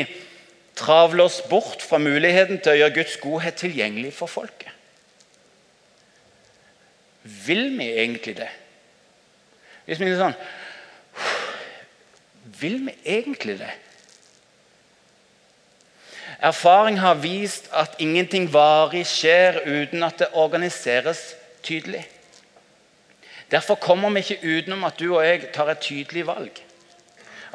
travler 0.80 1.26
oss 1.28 1.42
bort 1.52 1.84
fra 1.84 2.00
muligheten 2.00 2.62
til 2.64 2.74
å 2.74 2.80
gjøre 2.80 2.96
Guds 2.96 3.18
godhet 3.20 3.60
tilgjengelig 3.60 4.14
for 4.16 4.32
folket. 4.32 4.72
Vil 7.24 7.66
vi 7.76 7.90
egentlig 7.92 8.38
det? 8.40 8.48
Hvis 9.86 10.00
vi 10.00 10.08
er 10.08 10.20
sånn 10.22 10.38
Vil 12.60 12.80
vi 12.88 12.94
egentlig 13.04 13.58
det? 13.60 13.72
Erfaring 16.40 17.02
har 17.04 17.20
vist 17.20 17.68
at 17.76 18.00
ingenting 18.00 18.48
varig 18.54 19.04
skjer 19.08 19.60
uten 19.68 20.06
at 20.08 20.22
det 20.22 20.30
organiseres 20.40 21.34
tydelig. 21.68 22.06
Derfor 23.52 23.80
kommer 23.82 24.14
vi 24.14 24.22
ikke 24.22 24.58
utenom 24.58 24.84
at 24.86 25.00
du 25.00 25.08
og 25.16 25.26
jeg 25.26 25.50
tar 25.54 25.72
et 25.72 25.82
tydelig 25.82 26.28
valg. 26.28 26.62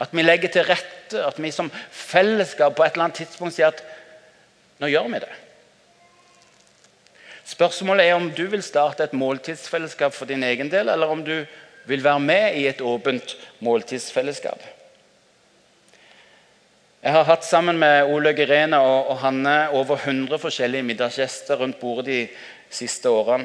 At 0.00 0.10
vi 0.12 0.24
legger 0.24 0.50
til 0.50 0.66
rette, 0.66 1.20
at 1.22 1.38
vi 1.38 1.52
som 1.54 1.70
fellesskap 1.90 2.74
på 2.74 2.84
et 2.84 2.96
eller 2.96 3.08
annet 3.08 3.20
tidspunkt 3.22 3.54
sier 3.54 3.70
at 3.70 3.82
nå 4.82 4.90
gjør 4.90 5.10
vi 5.12 5.22
det. 5.22 5.32
Spørsmålet 7.44 8.08
er 8.08 8.16
om 8.16 8.30
du 8.32 8.46
vil 8.50 8.62
starte 8.64 9.04
et 9.04 9.14
måltidsfellesskap 9.14 10.14
for 10.16 10.26
din 10.26 10.42
egen 10.42 10.70
del, 10.72 10.88
eller 10.88 11.12
om 11.12 11.22
du 11.24 11.44
vil 11.86 12.04
være 12.04 12.20
med 12.20 12.56
i 12.56 12.66
et 12.66 12.80
åpent 12.80 13.36
måltidsfellesskap. 13.60 14.62
Jeg 17.04 17.12
har 17.12 17.26
hatt 17.28 17.44
sammen 17.44 17.76
med 17.76 18.08
Olaug 18.08 18.38
Irene 18.40 18.78
og, 18.80 19.18
Hanne 19.20 19.68
over 19.76 19.98
100 20.00 20.40
forskjellige 20.40 20.86
middagsgjester 20.88 21.60
rundt 21.60 21.76
bordet 21.76 22.06
de 22.08 22.20
siste 22.72 23.12
årene. 23.12 23.44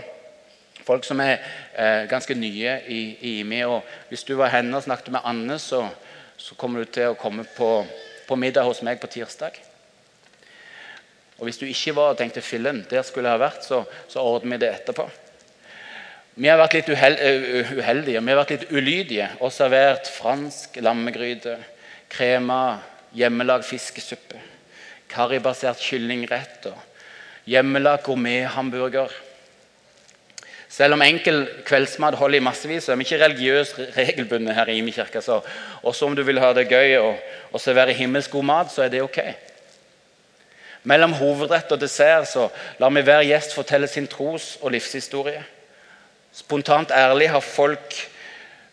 Folk 0.89 1.05
som 1.05 1.19
er 1.21 1.35
eh, 1.77 2.07
ganske 2.09 2.33
nye 2.33 2.79
i, 2.89 2.99
i 3.21 3.33
IMI. 3.43 3.61
og 3.69 3.85
Hvis 4.09 4.25
du 4.25 4.33
var 4.39 4.49
henne 4.55 4.73
og 4.73 4.87
snakket 4.87 5.13
med 5.13 5.21
Anne, 5.23 5.59
så, 5.61 5.83
så 6.37 6.57
kommer 6.57 6.81
du 6.81 6.89
til 6.89 7.11
å 7.11 7.17
komme 7.19 7.45
på, 7.45 7.69
på, 8.25 8.37
middag 8.41 8.65
hos 8.65 8.81
meg 8.81 8.97
på 8.97 9.11
tirsdag. 9.13 9.59
Og 11.37 11.45
Hvis 11.45 11.61
du 11.61 11.67
ikke 11.69 11.93
var 11.99 12.15
og 12.15 12.17
tenkte 12.17 12.41
fillen, 12.41 12.81
der 12.89 13.05
skulle 13.05 13.29
jeg 13.29 13.37
ha 13.37 13.43
vært, 13.43 13.61
så, 13.67 13.83
så 14.09 14.25
ordner 14.25 14.57
vi 14.57 14.63
det 14.65 14.71
etterpå. 14.79 15.05
Vi 16.39 16.49
har 16.49 16.57
vært 16.57 16.79
litt 16.79 16.89
uh, 16.89 17.71
uheldige, 17.77 18.25
vi 18.25 18.33
har 18.33 18.41
vært 18.41 18.55
litt 18.55 18.69
ulydige 18.71 19.29
og 19.43 19.53
servert 19.53 20.09
fransk 20.09 20.81
lammegryte, 20.81 21.57
krema 22.09 22.79
hjemmelagd 23.13 23.67
fiskesuppe, 23.67 24.41
karribasert 25.11 25.81
kyllingrett 25.83 26.69
og 26.71 26.79
hjemmelagd 27.49 28.07
gourmethamburger. 28.07 29.13
Selv 30.69 30.93
om 30.93 31.01
enkel 31.01 31.47
kveldsmat 31.65 32.15
holder 32.19 32.37
i 32.37 32.45
massevis, 32.45 32.85
så 32.85 32.93
er 32.93 32.99
vi 32.99 33.07
ikke 33.07 33.23
religiøst 33.23 33.79
regelbundet 33.95 34.53
her 34.53 34.69
i 34.69 34.77
Imi 34.77 34.91
kirke. 34.93 35.21
Så 35.21 35.39
også 35.81 36.05
om 36.05 36.15
du 36.15 36.21
vil 36.23 36.39
ha 36.39 36.51
det 36.53 36.67
gøy 36.69 36.97
og, 36.99 37.15
og 37.51 37.61
servere 37.61 37.95
himmelsk 37.97 38.31
god 38.31 38.45
mat, 38.45 38.71
så 38.71 38.85
er 38.85 38.91
det 38.93 39.01
ok. 39.01 39.17
Mellom 40.83 41.15
hovedrett 41.17 41.71
og 41.73 41.81
dessert 41.81 42.29
så 42.29 42.45
lar 42.79 42.93
vi 42.93 43.01
hver 43.01 43.25
gjest 43.25 43.55
fortelle 43.57 43.89
sin 43.89 44.07
tros- 44.07 44.59
og 44.61 44.71
livshistorie. 44.71 45.41
Spontant 46.31 46.93
ærlig 46.93 47.31
har 47.33 47.43
folk 47.43 47.97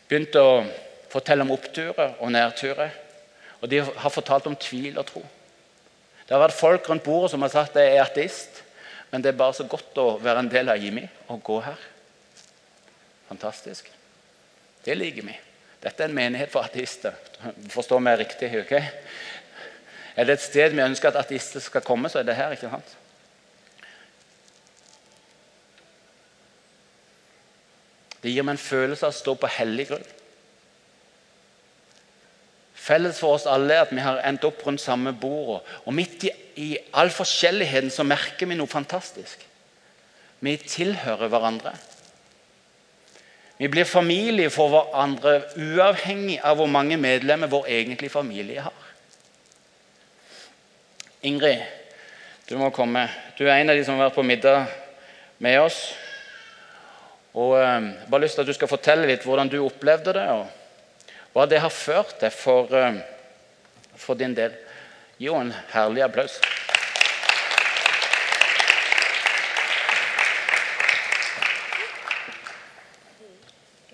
begynt 0.06 0.36
å 0.36 0.66
fortelle 1.10 1.46
om 1.46 1.54
oppturer 1.56 2.12
og 2.20 2.30
nedturer. 2.32 2.92
Og 3.64 3.72
de 3.72 3.80
har 3.80 4.12
fortalt 4.12 4.46
om 4.46 4.56
tvil 4.56 4.98
og 5.00 5.08
tro. 5.08 5.24
Det 6.26 6.34
har 6.34 6.44
vært 6.44 6.58
folk 6.60 6.88
rundt 6.90 7.06
bordet 7.06 7.32
som 7.32 7.42
har 7.42 7.54
sagt 7.54 7.76
at 7.76 7.86
jeg 7.86 7.96
er 7.96 8.04
ateist, 8.04 8.55
men 9.16 9.22
det 9.24 9.30
er 9.30 9.36
bare 9.38 9.54
så 9.56 9.64
godt 9.64 9.96
å 9.96 10.18
være 10.20 10.42
en 10.42 10.48
del 10.52 10.68
av 10.68 10.76
Jimmy 10.76 11.06
og 11.32 11.38
gå 11.40 11.54
her. 11.64 11.84
Fantastisk. 13.30 13.86
Det 14.84 14.92
liker 14.92 15.24
vi. 15.24 15.36
Dette 15.80 16.04
er 16.04 16.10
en 16.10 16.18
menighet 16.18 16.52
for 16.52 16.68
ateister. 16.68 17.16
Forstår 17.72 18.02
meg 18.04 18.18
riktig. 18.20 18.50
ok? 18.60 18.74
Er 20.20 20.28
det 20.28 20.36
et 20.36 20.44
sted 20.44 20.76
vi 20.76 20.84
ønsker 20.84 21.08
at 21.08 21.22
ateister 21.22 21.64
skal 21.64 21.80
komme, 21.86 22.10
så 22.12 22.20
er 22.20 22.28
det 22.28 22.36
her. 22.36 22.52
ikke 22.52 22.68
sant? 22.68 22.92
Det 28.20 28.36
gir 28.36 28.44
meg 28.44 28.58
en 28.58 28.64
følelse 28.66 29.08
av 29.08 29.16
å 29.16 29.20
stå 29.22 29.38
på 29.40 29.54
hellig 29.56 29.88
grunn. 29.94 30.08
Felles 32.86 33.18
for 33.18 33.34
oss 33.34 33.48
alle 33.50 33.74
er 33.74 33.82
at 33.82 33.90
vi 33.90 34.02
har 34.02 34.20
endt 34.28 34.44
opp 34.46 34.60
rundt 34.62 34.82
samme 34.82 35.10
bord. 35.18 35.64
Og 35.84 35.94
midt 35.94 36.28
i, 36.28 36.30
i 36.62 36.68
all 36.94 37.10
forskjelligheten 37.10 37.90
så 37.90 38.06
merker 38.06 38.46
vi 38.46 38.58
noe 38.58 38.70
fantastisk. 38.70 39.40
Vi 40.38 40.52
tilhører 40.62 41.32
hverandre. 41.32 41.72
Vi 43.58 43.70
blir 43.72 43.88
familie 43.88 44.52
for 44.54 44.70
hverandre 44.70 45.38
uavhengig 45.56 46.36
av 46.44 46.60
hvor 46.60 46.70
mange 46.70 46.98
medlemmer 47.00 47.50
vår 47.50 47.70
egentlige 47.72 48.12
familie 48.12 48.66
har. 48.68 48.82
Ingrid, 51.26 51.64
du 52.46 52.54
må 52.60 52.68
komme. 52.70 53.08
Du 53.34 53.48
er 53.48 53.56
en 53.56 53.72
av 53.72 53.78
de 53.78 53.82
som 53.82 53.96
har 53.96 54.06
vært 54.10 54.18
på 54.20 54.26
middag 54.28 54.68
med 55.42 55.58
oss. 55.64 55.80
Og 57.34 57.56
jeg 57.58 57.66
har 57.66 57.88
bare 58.12 58.22
lyst 58.22 58.38
til 58.38 58.46
at 58.46 58.52
du 58.52 58.54
skal 58.54 58.70
fortelle 58.70 59.08
litt 59.10 59.26
hvordan 59.26 59.50
du 59.50 59.58
opplevde 59.64 60.14
det. 60.14 60.28
og 60.36 60.55
hva 61.36 61.44
det 61.44 61.58
har 61.60 61.68
ført 61.68 62.14
til 62.16 62.32
for, 62.32 62.70
eh, 62.72 62.96
for 63.92 64.16
din 64.16 64.32
del. 64.32 64.54
Gi 65.20 65.28
henne 65.28 65.52
en 65.52 65.66
herlig 65.68 66.00
applaus. 66.00 66.38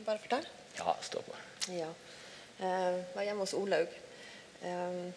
Bare 0.07 0.19
fortell? 0.23 0.47
Ja, 0.79 0.95
stå 1.03 1.23
på. 1.27 1.35
Ja. 1.75 1.89
Jeg 2.61 3.05
var 3.15 3.27
hjemme 3.27 3.43
hos 3.43 3.55
Olaug. 3.59 3.91
Um, 4.63 5.13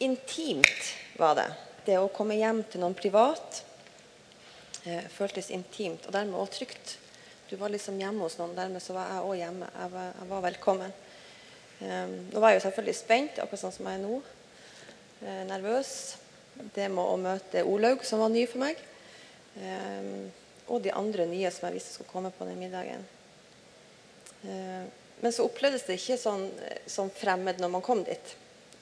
intimt 0.00 0.94
var 1.20 1.34
det. 1.36 1.50
Det 1.84 1.98
å 2.00 2.08
komme 2.08 2.36
hjem 2.38 2.62
til 2.64 2.80
noen 2.80 2.96
privat 2.96 3.64
føltes 5.12 5.50
intimt, 5.52 6.06
og 6.06 6.14
dermed 6.16 6.38
også 6.38 6.62
trygt 6.62 6.96
du 7.50 7.56
var 7.56 7.72
liksom 7.72 7.96
hjemme 8.00 8.26
hos 8.26 8.36
noen. 8.38 8.56
Dermed 8.56 8.82
så 8.84 8.92
var 8.96 9.08
jeg 9.08 9.24
òg 9.24 9.38
hjemme. 9.40 9.68
Jeg 9.72 9.92
var, 9.94 10.10
jeg 10.20 10.28
var 10.28 10.42
velkommen. 10.44 10.92
Um, 11.78 12.14
nå 12.32 12.42
var 12.42 12.52
jeg 12.52 12.58
jo 12.58 12.64
selvfølgelig 12.66 12.96
spent, 12.98 13.38
akkurat 13.40 13.62
sånn 13.62 13.74
som 13.76 13.88
jeg 13.88 14.00
er 14.00 14.02
nå. 14.02 14.18
Uh, 15.22 15.42
nervøs. 15.48 15.92
Det 16.76 16.88
med 16.92 17.00
å 17.00 17.16
møte 17.22 17.64
Olaug, 17.64 18.04
som 18.04 18.20
var 18.20 18.32
ny 18.34 18.44
for 18.50 18.60
meg. 18.66 18.82
Um, 19.56 20.28
og 20.68 20.84
de 20.84 20.92
andre 20.92 21.24
nye 21.30 21.48
som 21.54 21.68
jeg 21.68 21.78
visste 21.78 21.96
skulle 21.96 22.12
komme 22.12 22.34
på 22.36 22.48
den 22.48 22.60
middagen. 22.60 23.06
Uh, 24.44 24.84
men 25.22 25.34
så 25.34 25.48
opplevdes 25.48 25.86
det 25.88 25.96
ikke 25.98 26.20
sånn, 26.20 26.44
som 26.86 27.08
fremmed 27.10 27.58
når 27.62 27.72
man 27.72 27.82
kom 27.82 28.04
dit 28.06 28.34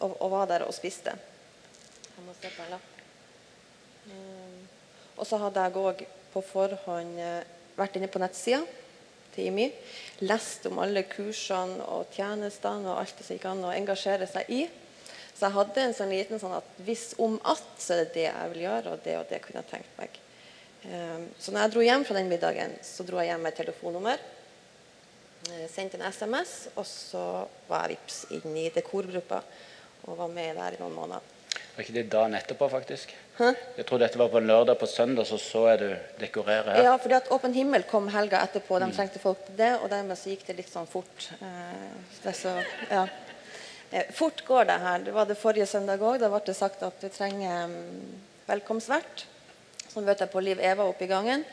og, 0.02 0.11
og, 0.11 0.26
var 0.35 0.50
der 0.50 0.66
og 0.66 0.74
spiste. 0.76 1.14
Jeg 2.11 2.24
må 2.26 2.35
se 2.37 2.50
på 2.50 2.66
en 2.66 2.74
lapp. 2.74 2.90
Um, 4.11 4.59
og 5.16 5.29
så 5.29 5.38
hadde 5.40 5.62
jeg 5.62 5.85
òg 5.87 6.02
på 6.35 6.42
forhånd 6.44 7.22
uh, 7.22 7.44
vært 7.77 7.97
inne 7.99 8.09
på 8.11 8.21
nettsida 8.23 8.62
til 9.35 9.51
IMI. 9.51 9.69
Lest 10.25 10.67
om 10.71 10.81
alle 10.81 11.05
kursene 11.11 11.85
og 11.93 12.12
tjenestene 12.17 12.89
og 12.89 13.03
alt 13.03 13.19
det 13.19 13.27
som 13.27 13.37
gikk 13.37 13.49
an 13.51 13.65
å 13.69 13.75
engasjere 13.77 14.29
seg 14.31 14.53
i. 14.53 14.65
Så 15.37 15.45
jeg 15.45 15.57
hadde 15.59 15.83
en 15.83 15.97
sånn 15.97 16.15
liten 16.15 16.41
sånn 16.41 16.57
at 16.57 16.79
hvis 16.87 17.11
om 17.21 17.37
at, 17.45 17.67
så 17.77 17.93
er 17.93 18.05
det 18.07 18.15
det 18.15 18.25
jeg 18.31 18.53
vil 18.55 18.62
gjøre, 18.65 18.95
og 18.95 19.03
det 19.05 19.19
og 19.21 19.29
det 19.29 19.43
kunne 19.45 19.61
jeg 19.61 19.71
tenkt 19.75 19.99
meg. 20.01 20.17
Eh, 20.89 21.27
Så 21.39 21.53
når 21.53 21.67
jeg 21.67 21.75
dro 21.75 21.85
hjem 21.85 22.07
fra 22.09 22.17
den 22.17 22.33
middagen, 22.33 22.73
så 22.81 23.05
dro 23.05 23.21
jeg 23.21 23.29
hjem 23.35 23.45
med 23.45 23.53
et 23.53 23.61
telefonnummer. 23.61 24.19
eh, 25.53 25.69
Sendte 25.69 26.01
en 26.01 26.09
SMS, 26.09 26.69
og 26.75 26.87
så 26.89 27.25
var 27.69 27.85
jeg 27.85 27.99
vips 27.99 28.25
inn 28.31 28.57
i 28.57 28.71
dekorgruppa 28.73 29.43
og 30.07 30.17
var 30.17 30.29
med 30.33 30.57
der 30.57 30.79
i 30.79 30.81
noen 30.81 30.97
måneder. 30.97 31.36
Var 31.77 31.85
ikke 31.85 31.93
det 31.93 32.07
dagen 32.09 32.35
etterpå, 32.39 32.71
faktisk? 32.73 33.11
Jeg 33.37 33.85
tror 33.85 34.01
dette 34.01 34.17
var 34.17 34.31
på 34.33 34.41
en 34.41 34.47
lørdag. 34.49 34.79
På 34.81 34.87
søndag 34.89 35.27
så 35.29 35.37
så 35.37 35.67
jeg 35.69 35.83
du 35.83 35.91
dekorere 36.23 36.73
her. 36.73 36.87
Ja, 36.87 36.95
fordi 36.97 37.19
at 37.19 37.29
Åpen 37.37 37.53
himmel 37.53 37.85
kom 37.91 38.09
helga 38.09 38.41
etterpå. 38.47 38.79
De 38.81 38.89
trengte 38.97 39.21
folk 39.21 39.43
til 39.45 39.59
det, 39.59 39.75
og 39.83 39.91
dermed 39.93 40.17
så 40.17 40.33
gikk 40.33 40.47
det 40.49 40.57
litt 40.62 40.73
sånn 40.73 40.89
fort. 40.89 41.27
Eh, 41.37 42.33
så, 42.33 42.55
ja. 42.89 43.03
Eh, 43.91 44.09
Fort 44.17 44.41
går 44.49 44.71
det 44.71 44.79
her. 44.87 45.05
Det 45.05 45.12
var 45.19 45.29
det 45.29 45.37
forrige 45.37 45.69
søndag 45.69 46.01
òg. 46.01 46.17
Da 46.23 46.33
ble 46.33 46.41
det 46.47 46.57
sagt 46.57 46.81
at 46.87 47.05
vi 47.05 47.12
trenger 47.12 47.69
mm, 47.69 48.17
velkomstvert. 48.49 49.27
Så 49.85 50.01
møter 50.01 50.25
jeg 50.25 50.33
på 50.33 50.45
Liv 50.49 50.65
Eva 50.65 50.89
oppe 50.89 51.05
i 51.05 51.12
gangen 51.12 51.45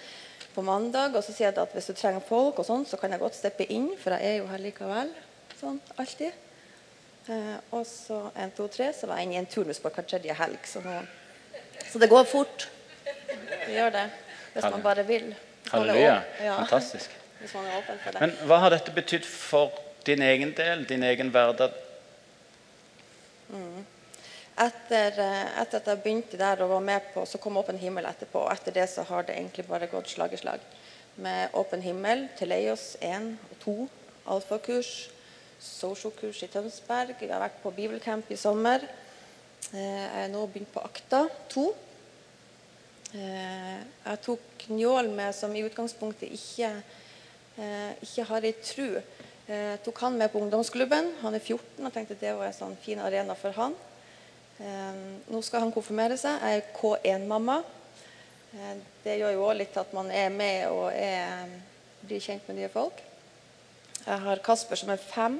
på 0.55 0.63
mandag, 0.63 1.17
og 1.17 1.23
så 1.25 1.33
sier 1.33 1.49
jeg 1.49 1.59
at 1.59 1.75
hvis 1.75 1.91
du 1.91 1.97
trenger 1.97 2.23
folk, 2.23 2.61
og 2.61 2.67
sånn, 2.67 2.87
så 2.87 2.95
kan 3.01 3.11
jeg 3.11 3.19
godt 3.19 3.35
steppe 3.35 3.67
inn, 3.73 3.89
for 3.99 4.15
jeg 4.15 4.23
er 4.23 4.39
jo 4.39 4.49
her 4.51 4.61
likevel. 4.61 5.11
Sånn, 5.59 5.79
alltid. 5.99 6.31
Eh, 7.27 7.55
og 7.71 7.85
så 7.87 8.19
en, 8.35 8.51
to, 8.51 8.67
tre, 8.67 8.89
så 8.93 9.07
var 9.07 9.19
jeg 9.19 9.29
inne 9.29 9.37
i 9.37 9.41
en 9.43 9.49
turnus 9.49 9.79
på 9.79 9.91
hver 9.93 10.07
tredje 10.07 10.35
helg. 10.35 10.59
Så, 10.67 10.81
nå, 10.83 10.99
så 11.91 12.01
det 12.01 12.09
går 12.11 12.27
fort. 12.27 12.67
Det 13.05 13.71
gjør 13.77 13.93
det. 13.95 14.07
Hvis 14.53 14.69
man 14.69 14.83
bare 14.83 15.05
vil. 15.07 15.31
Halleluja. 15.71 16.19
ja. 16.43 16.57
Fantastisk. 16.59 17.15
Hvis 17.39 17.53
man 17.55 17.65
er 17.67 17.79
åpen 17.79 17.97
for 18.03 18.15
det. 18.15 18.19
Men 18.23 18.35
hva 18.47 18.59
har 18.63 18.71
dette 18.75 18.91
betydd 18.95 19.25
for 19.27 19.73
din 20.07 20.21
egen 20.23 20.53
del, 20.55 20.85
din 20.87 21.03
egen 21.03 21.31
hverdag? 21.31 21.73
Etter, 24.53 25.17
eh, 25.17 25.47
etter 25.61 25.79
at 25.79 25.89
jeg 25.89 26.01
begynte 26.03 26.37
der 26.37 26.61
og 26.63 26.75
var 26.75 26.83
med 26.85 27.09
på, 27.13 27.25
så 27.25 27.39
kom 27.41 27.57
Åpen 27.57 27.79
himmel 27.81 28.05
etterpå. 28.05 28.45
Og 28.45 28.53
etter 28.53 28.75
det 28.75 28.85
så 28.91 29.05
har 29.07 29.25
det 29.27 29.35
egentlig 29.37 29.65
bare 29.67 29.89
gått 29.91 30.11
slag 30.13 30.35
i 30.35 30.39
slag. 30.39 30.61
Med 31.23 31.55
Åpen 31.57 31.81
himmel, 31.81 32.27
Teleios 32.37 32.93
1 33.01 33.33
og 33.49 33.57
2, 33.65 33.75
alfakurs, 34.35 34.93
sociokurs 35.63 36.43
i 36.43 36.49
Tønsberg. 36.51 37.15
Jeg 37.21 37.31
har 37.31 37.41
vært 37.43 37.61
på 37.63 37.71
bibelcamp 37.75 38.29
i 38.31 38.37
sommer. 38.39 38.83
Eh, 39.71 39.79
Jeg 39.79 40.25
er 40.25 40.31
nå 40.33 40.45
begynt 40.47 40.73
på 40.73 40.83
Akta 40.83 41.23
2. 41.49 41.65
Eh, 43.13 43.79
Jeg 44.05 44.21
tok 44.21 44.67
Njål 44.69 45.09
med, 45.11 45.35
som 45.35 45.55
i 45.55 45.63
utgangspunktet 45.63 46.31
ikke, 46.31 46.69
eh, 47.57 47.91
ikke 48.01 48.23
har 48.23 48.41
ei 48.43 48.53
tru. 48.53 49.01
Jeg 49.47 49.83
tok 49.83 49.97
han 49.99 50.17
med 50.17 50.31
på 50.31 50.39
ungdomsklubben. 50.39 51.15
Han 51.21 51.35
er 51.35 51.39
14 51.39 51.85
og 51.85 51.93
tenkte 51.93 52.15
det 52.19 52.35
var 52.35 52.45
en 52.47 52.53
sånn 52.53 52.77
fin 52.77 52.99
arena 52.99 53.35
for 53.35 53.51
han. 53.51 53.75
Nå 55.27 55.41
skal 55.43 55.59
han 55.59 55.71
konfirmere 55.71 56.15
seg. 56.17 56.39
Jeg 56.39 56.61
er 56.61 56.73
K1-mamma. 56.77 57.63
Eh, 58.53 58.75
det 59.03 59.17
gjør 59.19 59.33
jo 59.33 59.45
òg 59.47 59.57
litt 59.57 59.77
at 59.77 59.93
man 59.93 60.11
er 60.13 60.29
med 60.29 60.67
og 60.69 60.91
er, 60.93 61.49
blir 62.05 62.21
kjent 62.21 62.47
med 62.47 62.59
nye 62.59 62.69
folk. 62.69 63.01
Jeg 64.05 64.19
har 64.19 64.41
Kasper 64.45 64.75
som 64.79 64.91
er 64.93 65.01
fem, 65.01 65.39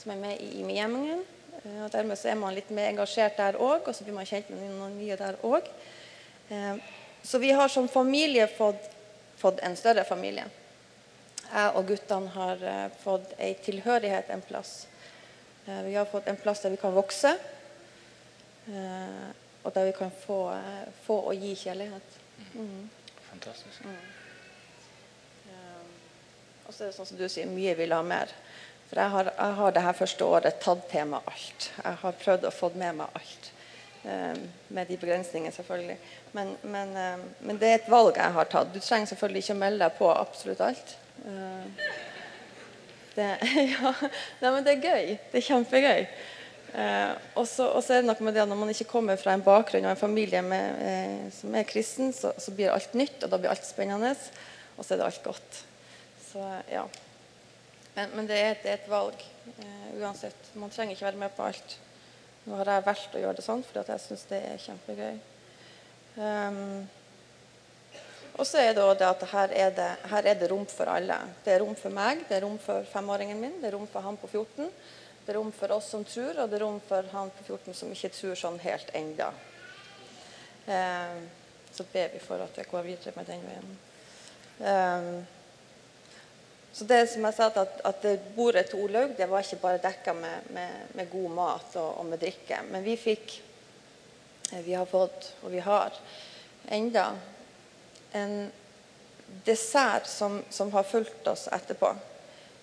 som 0.00 0.14
er 0.14 0.20
med 0.20 0.40
i 0.40 0.60
IMI-gjengen. 0.60 1.24
Eh, 1.64 1.82
og 1.84 1.92
dermed 1.92 2.18
så 2.18 2.30
er 2.32 2.38
man 2.40 2.54
litt 2.56 2.70
mer 2.74 2.90
engasjert 2.90 3.36
der 3.40 3.58
òg, 3.60 3.84
og 3.84 3.94
så 3.94 4.06
blir 4.06 4.16
man 4.16 4.28
kjent 4.28 4.48
med 4.52 4.62
noen 4.72 4.96
nye 4.98 5.18
der 5.20 5.38
òg. 5.46 5.68
Eh, 6.48 6.76
så 7.22 7.40
vi 7.42 7.52
har 7.52 7.68
som 7.68 7.88
familie 7.88 8.46
fått, 8.48 8.88
fått 9.40 9.60
en 9.66 9.76
større 9.76 10.06
familie. 10.08 10.46
Jeg 11.50 11.74
og 11.76 11.88
guttene 11.90 12.32
har 12.36 12.64
eh, 12.72 12.86
fått 13.02 13.34
ei 13.38 13.52
tilhørighet 13.64 14.32
en 14.32 14.44
plass. 14.46 14.86
Vi 15.70 15.92
har 15.94 16.06
fått 16.08 16.26
en 16.26 16.38
plass 16.40 16.64
der 16.64 16.72
vi 16.72 16.78
kan 16.80 16.94
vokse, 16.96 17.30
og 18.66 19.74
der 19.74 19.84
vi 19.86 19.92
kan 19.94 20.10
få, 20.24 20.38
få 21.04 21.18
og 21.30 21.44
gi 21.44 21.52
kjærlighet. 21.60 22.16
Fantastisk. 23.28 23.84
Og 26.64 26.74
så 26.74 26.86
er 26.86 26.90
det 26.90 26.96
sånn 26.96 27.10
som 27.12 27.20
du 27.20 27.28
sier, 27.28 27.46
mye 27.52 27.76
vil 27.78 27.94
ha 27.94 28.00
mer. 28.02 28.32
For 28.90 28.98
jeg 28.98 29.10
har, 29.14 29.30
jeg 29.38 29.54
har 29.60 29.74
det 29.74 29.82
her 29.86 29.94
første 29.94 30.26
året 30.26 30.60
tatt 30.62 30.82
til 30.90 31.06
meg 31.12 31.26
alt. 31.30 31.70
Jeg 31.78 31.98
har 32.02 32.20
prøvd 32.24 32.46
å 32.48 32.54
få 32.54 32.72
med 32.74 32.96
meg 32.98 33.18
alt. 33.20 33.50
Eh, 34.02 34.38
med 34.68 34.88
de 34.88 34.96
begrensningene, 34.96 35.52
selvfølgelig. 35.54 35.96
Men, 36.32 36.56
men, 36.62 36.96
eh, 36.96 37.22
men 37.46 37.60
det 37.60 37.68
er 37.68 37.78
et 37.78 37.90
valg 37.92 38.16
jeg 38.16 38.32
har 38.32 38.48
tatt. 38.48 38.72
Du 38.74 38.80
trenger 38.80 39.10
selvfølgelig 39.12 39.44
ikke 39.44 39.54
å 39.54 39.60
melde 39.60 39.84
deg 39.84 39.98
på 39.98 40.08
absolutt 40.10 40.62
alt. 40.64 40.94
Eh, 41.28 41.92
det, 43.14 43.28
ja, 43.74 43.92
nei, 44.40 44.50
men 44.56 44.66
det 44.66 44.74
er 44.74 44.88
gøy. 44.88 45.12
Det 45.30 45.38
er 45.38 45.46
kjempegøy. 45.50 46.06
Og 47.34 47.46
så 47.50 47.68
er 47.82 48.00
det 48.00 48.08
noe 48.08 48.26
med 48.26 48.34
det 48.34 48.42
at 48.44 48.50
når 48.50 48.58
man 48.58 48.72
ikke 48.72 48.88
kommer 48.92 49.18
fra 49.18 49.34
en 49.34 49.42
bakgrunn 49.42 49.88
og 49.88 49.92
en 49.92 49.98
familie 50.02 50.42
med, 50.46 51.30
som 51.34 51.54
er 51.58 51.66
kristen, 51.66 52.12
så, 52.14 52.30
så 52.38 52.54
blir 52.54 52.70
alt 52.70 52.94
nytt, 52.94 53.24
og 53.26 53.32
da 53.32 53.40
blir 53.42 53.50
alt 53.50 53.66
spennende. 53.66 54.14
Og 54.78 54.86
så 54.86 54.94
er 54.94 55.00
det 55.00 55.08
alt 55.10 55.24
godt. 55.26 55.62
Så 56.30 56.46
ja. 56.70 56.84
Men, 57.96 58.10
men 58.14 58.26
det, 58.30 58.38
er, 58.38 58.50
et- 58.54 58.62
det 58.62 58.70
er 58.72 58.78
et 58.80 58.90
valg 58.90 59.24
eh, 59.58 59.88
uansett. 60.00 60.52
Man 60.54 60.70
trenger 60.70 60.94
ikke 60.94 61.08
være 61.10 61.22
med 61.24 61.34
på 61.36 61.46
alt. 61.48 61.76
Nå 62.46 62.56
har 62.60 62.70
jeg 62.72 62.86
valgt 62.86 63.14
å 63.16 63.20
gjøre 63.20 63.36
det 63.38 63.44
sånn 63.44 63.64
fordi 63.66 63.92
jeg 63.92 64.02
syns 64.06 64.24
det 64.30 64.40
er 64.48 64.62
kjempegøy. 64.62 65.18
Um, 66.20 66.88
og 68.38 68.46
så 68.48 68.62
er 68.62 68.72
det 68.74 68.82
også 68.82 68.98
det 69.00 69.08
at 69.10 69.24
her 69.32 69.52
er 69.66 69.74
det, 69.76 69.88
her 70.10 70.28
er 70.30 70.38
det 70.40 70.48
rom 70.50 70.64
for 70.70 70.88
alle. 70.88 71.18
Det 71.44 71.52
er 71.52 71.60
rom 71.64 71.74
for 71.76 71.92
meg, 71.92 72.22
det 72.28 72.38
er 72.38 72.44
rom 72.46 72.56
for 72.62 72.86
femåringen 72.88 73.40
min, 73.42 73.58
det 73.60 73.68
er 73.68 73.76
rom 73.76 73.88
for 73.90 74.06
han 74.06 74.16
på 74.20 74.30
14. 74.30 74.70
Det 75.26 75.34
er 75.34 75.36
rom 75.36 75.50
for 75.52 75.74
oss 75.76 75.90
som 75.92 76.04
tror, 76.08 76.38
og 76.40 76.48
det 76.48 76.56
er 76.58 76.64
rom 76.64 76.78
for 76.88 77.10
han 77.12 77.32
på 77.36 77.44
14 77.50 77.76
som 77.76 77.92
ikke 77.92 78.12
tror 78.16 78.38
sånn 78.40 78.56
helt 78.62 78.94
enda. 78.96 79.28
Um, 80.70 81.20
så 81.74 81.84
ber 81.92 82.14
vi 82.14 82.22
for 82.22 82.42
at 82.42 82.56
jeg 82.58 82.70
går 82.70 82.86
videre 82.86 83.12
med 83.18 83.28
den 83.28 83.44
veien. 83.46 83.76
Um, 84.60 85.12
så 86.72 86.84
det 86.84 87.00
som 87.10 87.24
jeg 87.26 87.34
sa, 87.34 87.48
at, 87.50 87.80
at 87.84 88.04
bordet 88.36 88.68
til 88.70 88.84
Olaug 88.84 89.16
det 89.18 89.26
var 89.30 89.42
ikke 89.42 89.62
bare 89.62 89.82
dekka 89.82 90.14
med, 90.14 90.50
med, 90.54 90.84
med 90.94 91.10
god 91.10 91.30
mat 91.34 91.76
og, 91.80 91.88
og 91.98 92.06
med 92.06 92.22
drikke. 92.22 92.60
Men 92.70 92.84
vi 92.86 92.94
fikk 93.00 93.40
eh, 94.52 94.62
Vi 94.66 94.76
har 94.78 94.86
fått, 94.86 95.32
og 95.42 95.50
vi 95.50 95.62
har 95.64 95.96
enda 96.70 97.10
en 98.12 98.50
dessert 99.46 100.06
som, 100.06 100.42
som 100.50 100.70
har 100.72 100.86
fulgt 100.86 101.26
oss 101.30 101.48
etterpå. 101.52 101.92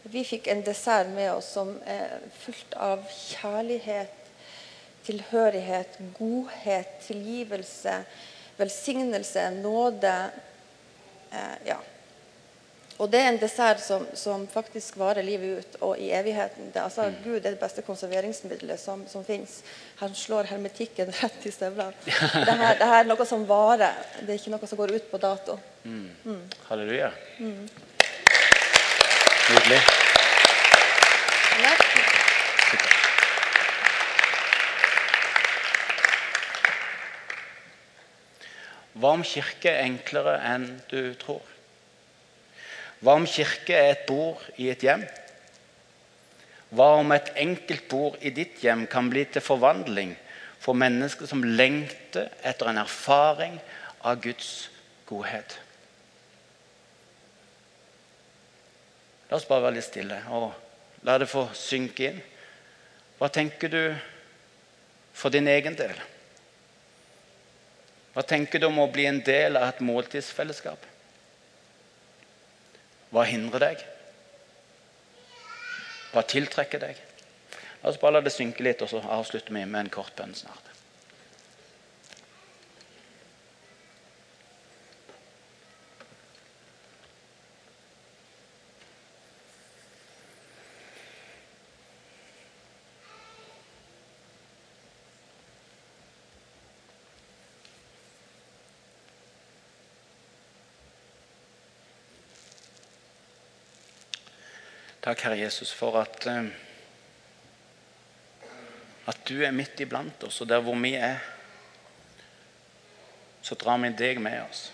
Vi 0.08 0.24
fikk 0.24 0.48
en 0.48 0.64
dessert 0.64 1.10
med 1.12 1.34
oss 1.34 1.52
som 1.58 1.74
er 1.88 2.22
fullt 2.40 2.76
av 2.80 3.04
kjærlighet, 3.12 4.32
tilhørighet, 5.08 6.00
godhet, 6.16 6.96
tilgivelse, 7.04 8.00
velsignelse, 8.60 9.50
nåde. 9.60 10.16
Eh, 11.32 11.56
ja. 11.68 11.80
Og 12.98 13.10
det 13.14 13.20
er 13.22 13.28
en 13.30 13.38
dessert 13.38 13.82
som, 13.84 14.08
som 14.18 14.48
faktisk 14.50 14.96
varer 14.98 15.22
livet 15.26 15.60
ut 15.60 15.76
og 15.86 16.00
i 16.02 16.08
evigheten. 16.18 16.72
Det, 16.74 16.82
altså, 16.82 17.12
Gud 17.24 17.38
er 17.38 17.52
det 17.52 17.60
beste 17.62 17.84
konserveringsmiddelet 17.86 18.82
som, 18.82 19.04
som 19.10 19.26
fins. 19.26 19.60
Han 20.00 20.16
slår 20.18 20.50
hermetikken 20.50 21.14
rett 21.22 21.46
i 21.46 21.54
støvlene. 21.54 21.94
Det 22.08 22.56
her, 22.58 22.80
det 22.80 22.88
her 22.90 23.04
er 23.04 23.10
noe 23.12 23.28
som 23.30 23.46
varer. 23.50 23.94
Det 24.22 24.34
er 24.34 24.42
ikke 24.42 24.56
noe 24.56 24.70
som 24.70 24.82
går 24.82 24.96
ut 24.98 25.12
på 25.12 25.22
dato. 25.22 25.60
Halleluja. 26.72 27.12
Nydelig. 29.48 29.82
Hva 38.98 39.12
om 39.14 39.22
kirke 39.22 39.70
er 39.70 39.86
enklere 39.86 40.40
enn 40.50 40.66
du 40.90 41.14
tror? 41.22 41.57
Hva 43.00 43.14
om 43.20 43.28
kirke 43.30 43.76
er 43.78 43.92
et 43.94 44.08
bord 44.10 44.42
i 44.58 44.72
et 44.72 44.82
hjem? 44.82 45.04
Hva 46.74 46.88
om 47.00 47.14
et 47.16 47.30
enkelt 47.40 47.86
bord 47.92 48.18
i 48.26 48.32
ditt 48.34 48.58
hjem 48.64 48.88
kan 48.92 49.10
bli 49.12 49.24
til 49.32 49.44
forvandling 49.46 50.16
for 50.60 50.76
mennesker 50.76 51.30
som 51.30 51.46
lengter 51.46 52.32
etter 52.42 52.72
en 52.72 52.82
erfaring 52.82 53.60
av 54.02 54.20
Guds 54.24 54.68
godhet? 55.08 55.60
La 59.30 59.38
oss 59.38 59.48
bare 59.48 59.68
være 59.68 59.78
litt 59.78 59.88
stille 59.88 60.20
og 60.34 60.50
la 61.08 61.18
det 61.22 61.30
få 61.30 61.46
synke 61.56 62.10
inn. 62.10 62.20
Hva 63.18 63.30
tenker 63.34 63.72
du 63.72 63.82
for 65.18 65.34
din 65.34 65.48
egen 65.52 65.78
del? 65.78 65.96
Hva 68.14 68.24
tenker 68.26 68.62
du 68.62 68.68
om 68.70 68.80
å 68.82 68.92
bli 68.92 69.06
en 69.06 69.20
del 69.22 69.60
av 69.60 69.70
et 69.70 69.82
måltidsfellesskap? 69.86 70.80
Hva 73.14 73.24
hindrer 73.28 73.64
deg? 73.64 73.84
Hva 76.12 76.24
tiltrekker 76.28 76.82
deg? 76.82 77.04
La 77.82 77.92
oss 77.92 78.00
bare 78.02 78.18
la 78.18 78.24
det 78.26 78.34
synke 78.34 78.66
litt, 78.66 78.82
og 78.82 78.92
så 78.92 79.04
avslutter 79.04 79.54
vi 79.54 79.64
med 79.66 79.86
en 79.86 79.94
kort 79.94 80.16
bønn 80.18 80.36
snart. 80.36 80.67
Takk, 105.08 105.22
Herre 105.24 105.38
Jesus, 105.40 105.72
for 105.72 106.02
at, 106.02 106.26
eh, 106.28 106.48
at 109.08 109.20
du 109.24 109.38
er 109.40 109.54
midt 109.56 109.80
iblant 109.80 110.26
oss, 110.28 110.42
og 110.44 110.50
der 110.50 110.60
hvor 110.60 110.76
vi 110.76 110.98
er, 111.00 111.22
så 113.40 113.56
drar 113.56 113.80
vi 113.80 113.94
deg 113.96 114.20
med 114.20 114.42
oss. 114.42 114.66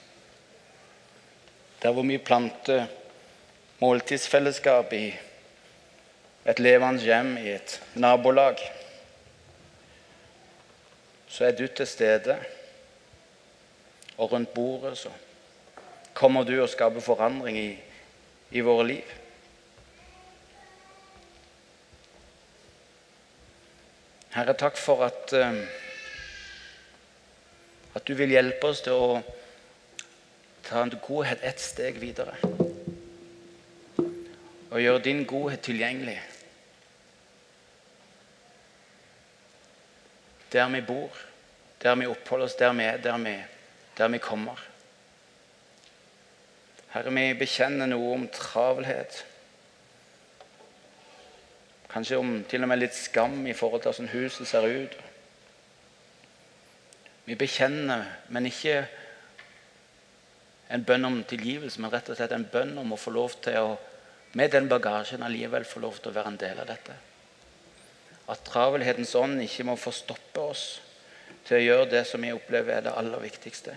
Der 1.83 1.93
hvor 1.93 2.01
vi 2.09 2.17
planter 2.17 2.87
måltidsfellesskap 3.77 4.97
i 4.97 5.05
et 6.49 6.59
levende 6.59 7.05
hjem, 7.05 7.37
i 7.37 7.53
et 7.53 7.79
nabolag, 7.93 8.57
så 11.27 11.45
er 11.45 11.51
du 11.51 11.67
til 11.67 11.87
stede. 11.87 12.39
Og 14.17 14.31
rundt 14.31 14.53
bordet 14.53 14.97
så 14.97 15.13
kommer 16.13 16.43
du 16.43 16.57
og 16.61 16.69
skaper 16.69 17.05
forandring 17.05 17.57
i, 17.57 17.73
i 18.49 18.65
våre 18.65 18.87
liv. 18.87 19.19
Herre, 24.33 24.55
takk 24.57 24.77
for 24.81 25.03
at, 25.05 25.33
eh, 25.37 25.57
at 27.93 28.07
du 28.07 28.15
vil 28.17 28.31
hjelpe 28.33 28.65
oss 28.65 28.79
til 28.81 28.97
å 28.97 29.19
ta 30.65 30.81
en 30.81 30.93
godhet 31.05 31.43
ett 31.45 31.61
steg 31.61 31.99
videre. 32.01 32.33
Og 34.71 34.81
gjøre 34.81 35.03
din 35.05 35.21
godhet 35.29 35.61
tilgjengelig. 35.61 36.17
Der 40.55 40.69
vi 40.73 40.81
bor, 40.81 41.21
der 41.83 41.95
vi 42.01 42.09
oppholder 42.09 42.49
oss, 42.49 42.57
der 42.57 42.73
vi 42.73 42.83
er, 42.89 42.97
der 42.97 43.17
vi, 43.21 43.35
der 43.97 44.07
vi 44.07 44.17
kommer. 44.17 44.57
Herre, 46.95 47.13
vi 47.13 47.27
bekjenner 47.37 47.85
noe 47.93 48.15
om 48.17 48.25
travelhet. 48.33 49.21
Kanskje 51.93 52.17
om 52.17 52.35
til 52.49 52.63
og 52.65 52.71
med 52.71 52.81
litt 52.81 52.95
skam 52.97 53.43
i 53.45 53.53
forhold 53.53 53.83
til 53.83 53.93
hvordan 53.93 54.13
huset 54.15 54.49
ser 54.49 54.65
ut. 54.65 54.95
Vi 57.25 57.35
bekjenner, 57.39 58.07
men 58.33 58.49
ikke 58.49 58.81
en 60.73 60.83
bønn 60.83 61.05
om 61.05 61.19
tilgivelse, 61.29 61.79
men 61.81 61.93
rett 61.93 62.09
og 62.09 62.17
slett 62.17 62.33
en 62.33 62.47
bønn 62.49 62.73
om 62.81 62.95
å 62.95 62.99
få 62.99 63.13
lov 63.13 63.37
til 63.45 63.59
å 63.61 63.75
med 64.33 64.49
den 64.49 64.65
bagasjen 64.65 65.21
allikevel 65.21 65.65
få 65.69 65.83
lov 65.83 65.99
til 66.01 66.09
å 66.09 66.15
være 66.15 66.31
en 66.31 66.39
del 66.41 66.61
av 66.63 66.65
dette. 66.65 66.95
At 68.33 68.41
travelhetens 68.47 69.13
ånd 69.19 69.43
ikke 69.43 69.67
må 69.67 69.75
få 69.77 69.93
stoppe 69.93 70.41
oss 70.41 70.63
til 71.45 71.59
å 71.59 71.61
gjøre 71.61 71.91
det 71.91 72.01
som 72.09 72.23
vi 72.25 72.31
opplever 72.33 72.79
er 72.79 72.87
det 72.87 72.95
aller 72.97 73.21
viktigste. 73.21 73.75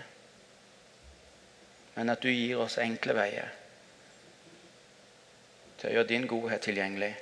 Men 1.93 2.09
at 2.09 2.25
du 2.25 2.31
gir 2.31 2.57
oss 2.63 2.79
enkle 2.81 3.13
veier 3.17 3.53
til 5.77 5.91
å 5.91 5.93
gjøre 5.93 6.09
din 6.09 6.25
godhet 6.25 6.65
tilgjengelig 6.65 7.13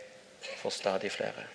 for 0.59 0.73
stadig 0.73 1.11
flere. 1.11 1.45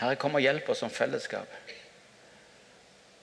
Herre, 0.00 0.16
kom 0.16 0.38
og 0.38 0.44
hjelp 0.44 0.68
oss 0.72 0.80
som 0.80 0.92
fellesskap. 0.92 1.50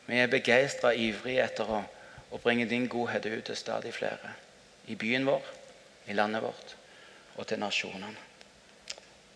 Vi 0.07 0.19
er 0.21 0.29
begeistra 0.31 0.93
ivrige 0.93 1.43
etter 1.43 1.71
å, 1.73 1.81
å, 2.29 2.41
bringe 2.43 2.67
din 2.69 2.85
godhet 2.87 3.25
ut 3.25 3.47
til 3.49 3.57
stadig 3.57 3.95
flere. 3.97 4.35
I 4.87 4.95
byen 4.95 5.25
vår, 5.27 5.49
i 6.07 6.15
landet 6.15 6.45
vårt 6.45 6.77
og 7.37 7.49
til 7.49 7.59
nasjonene. 7.61 8.13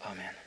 Amen. 0.10 0.41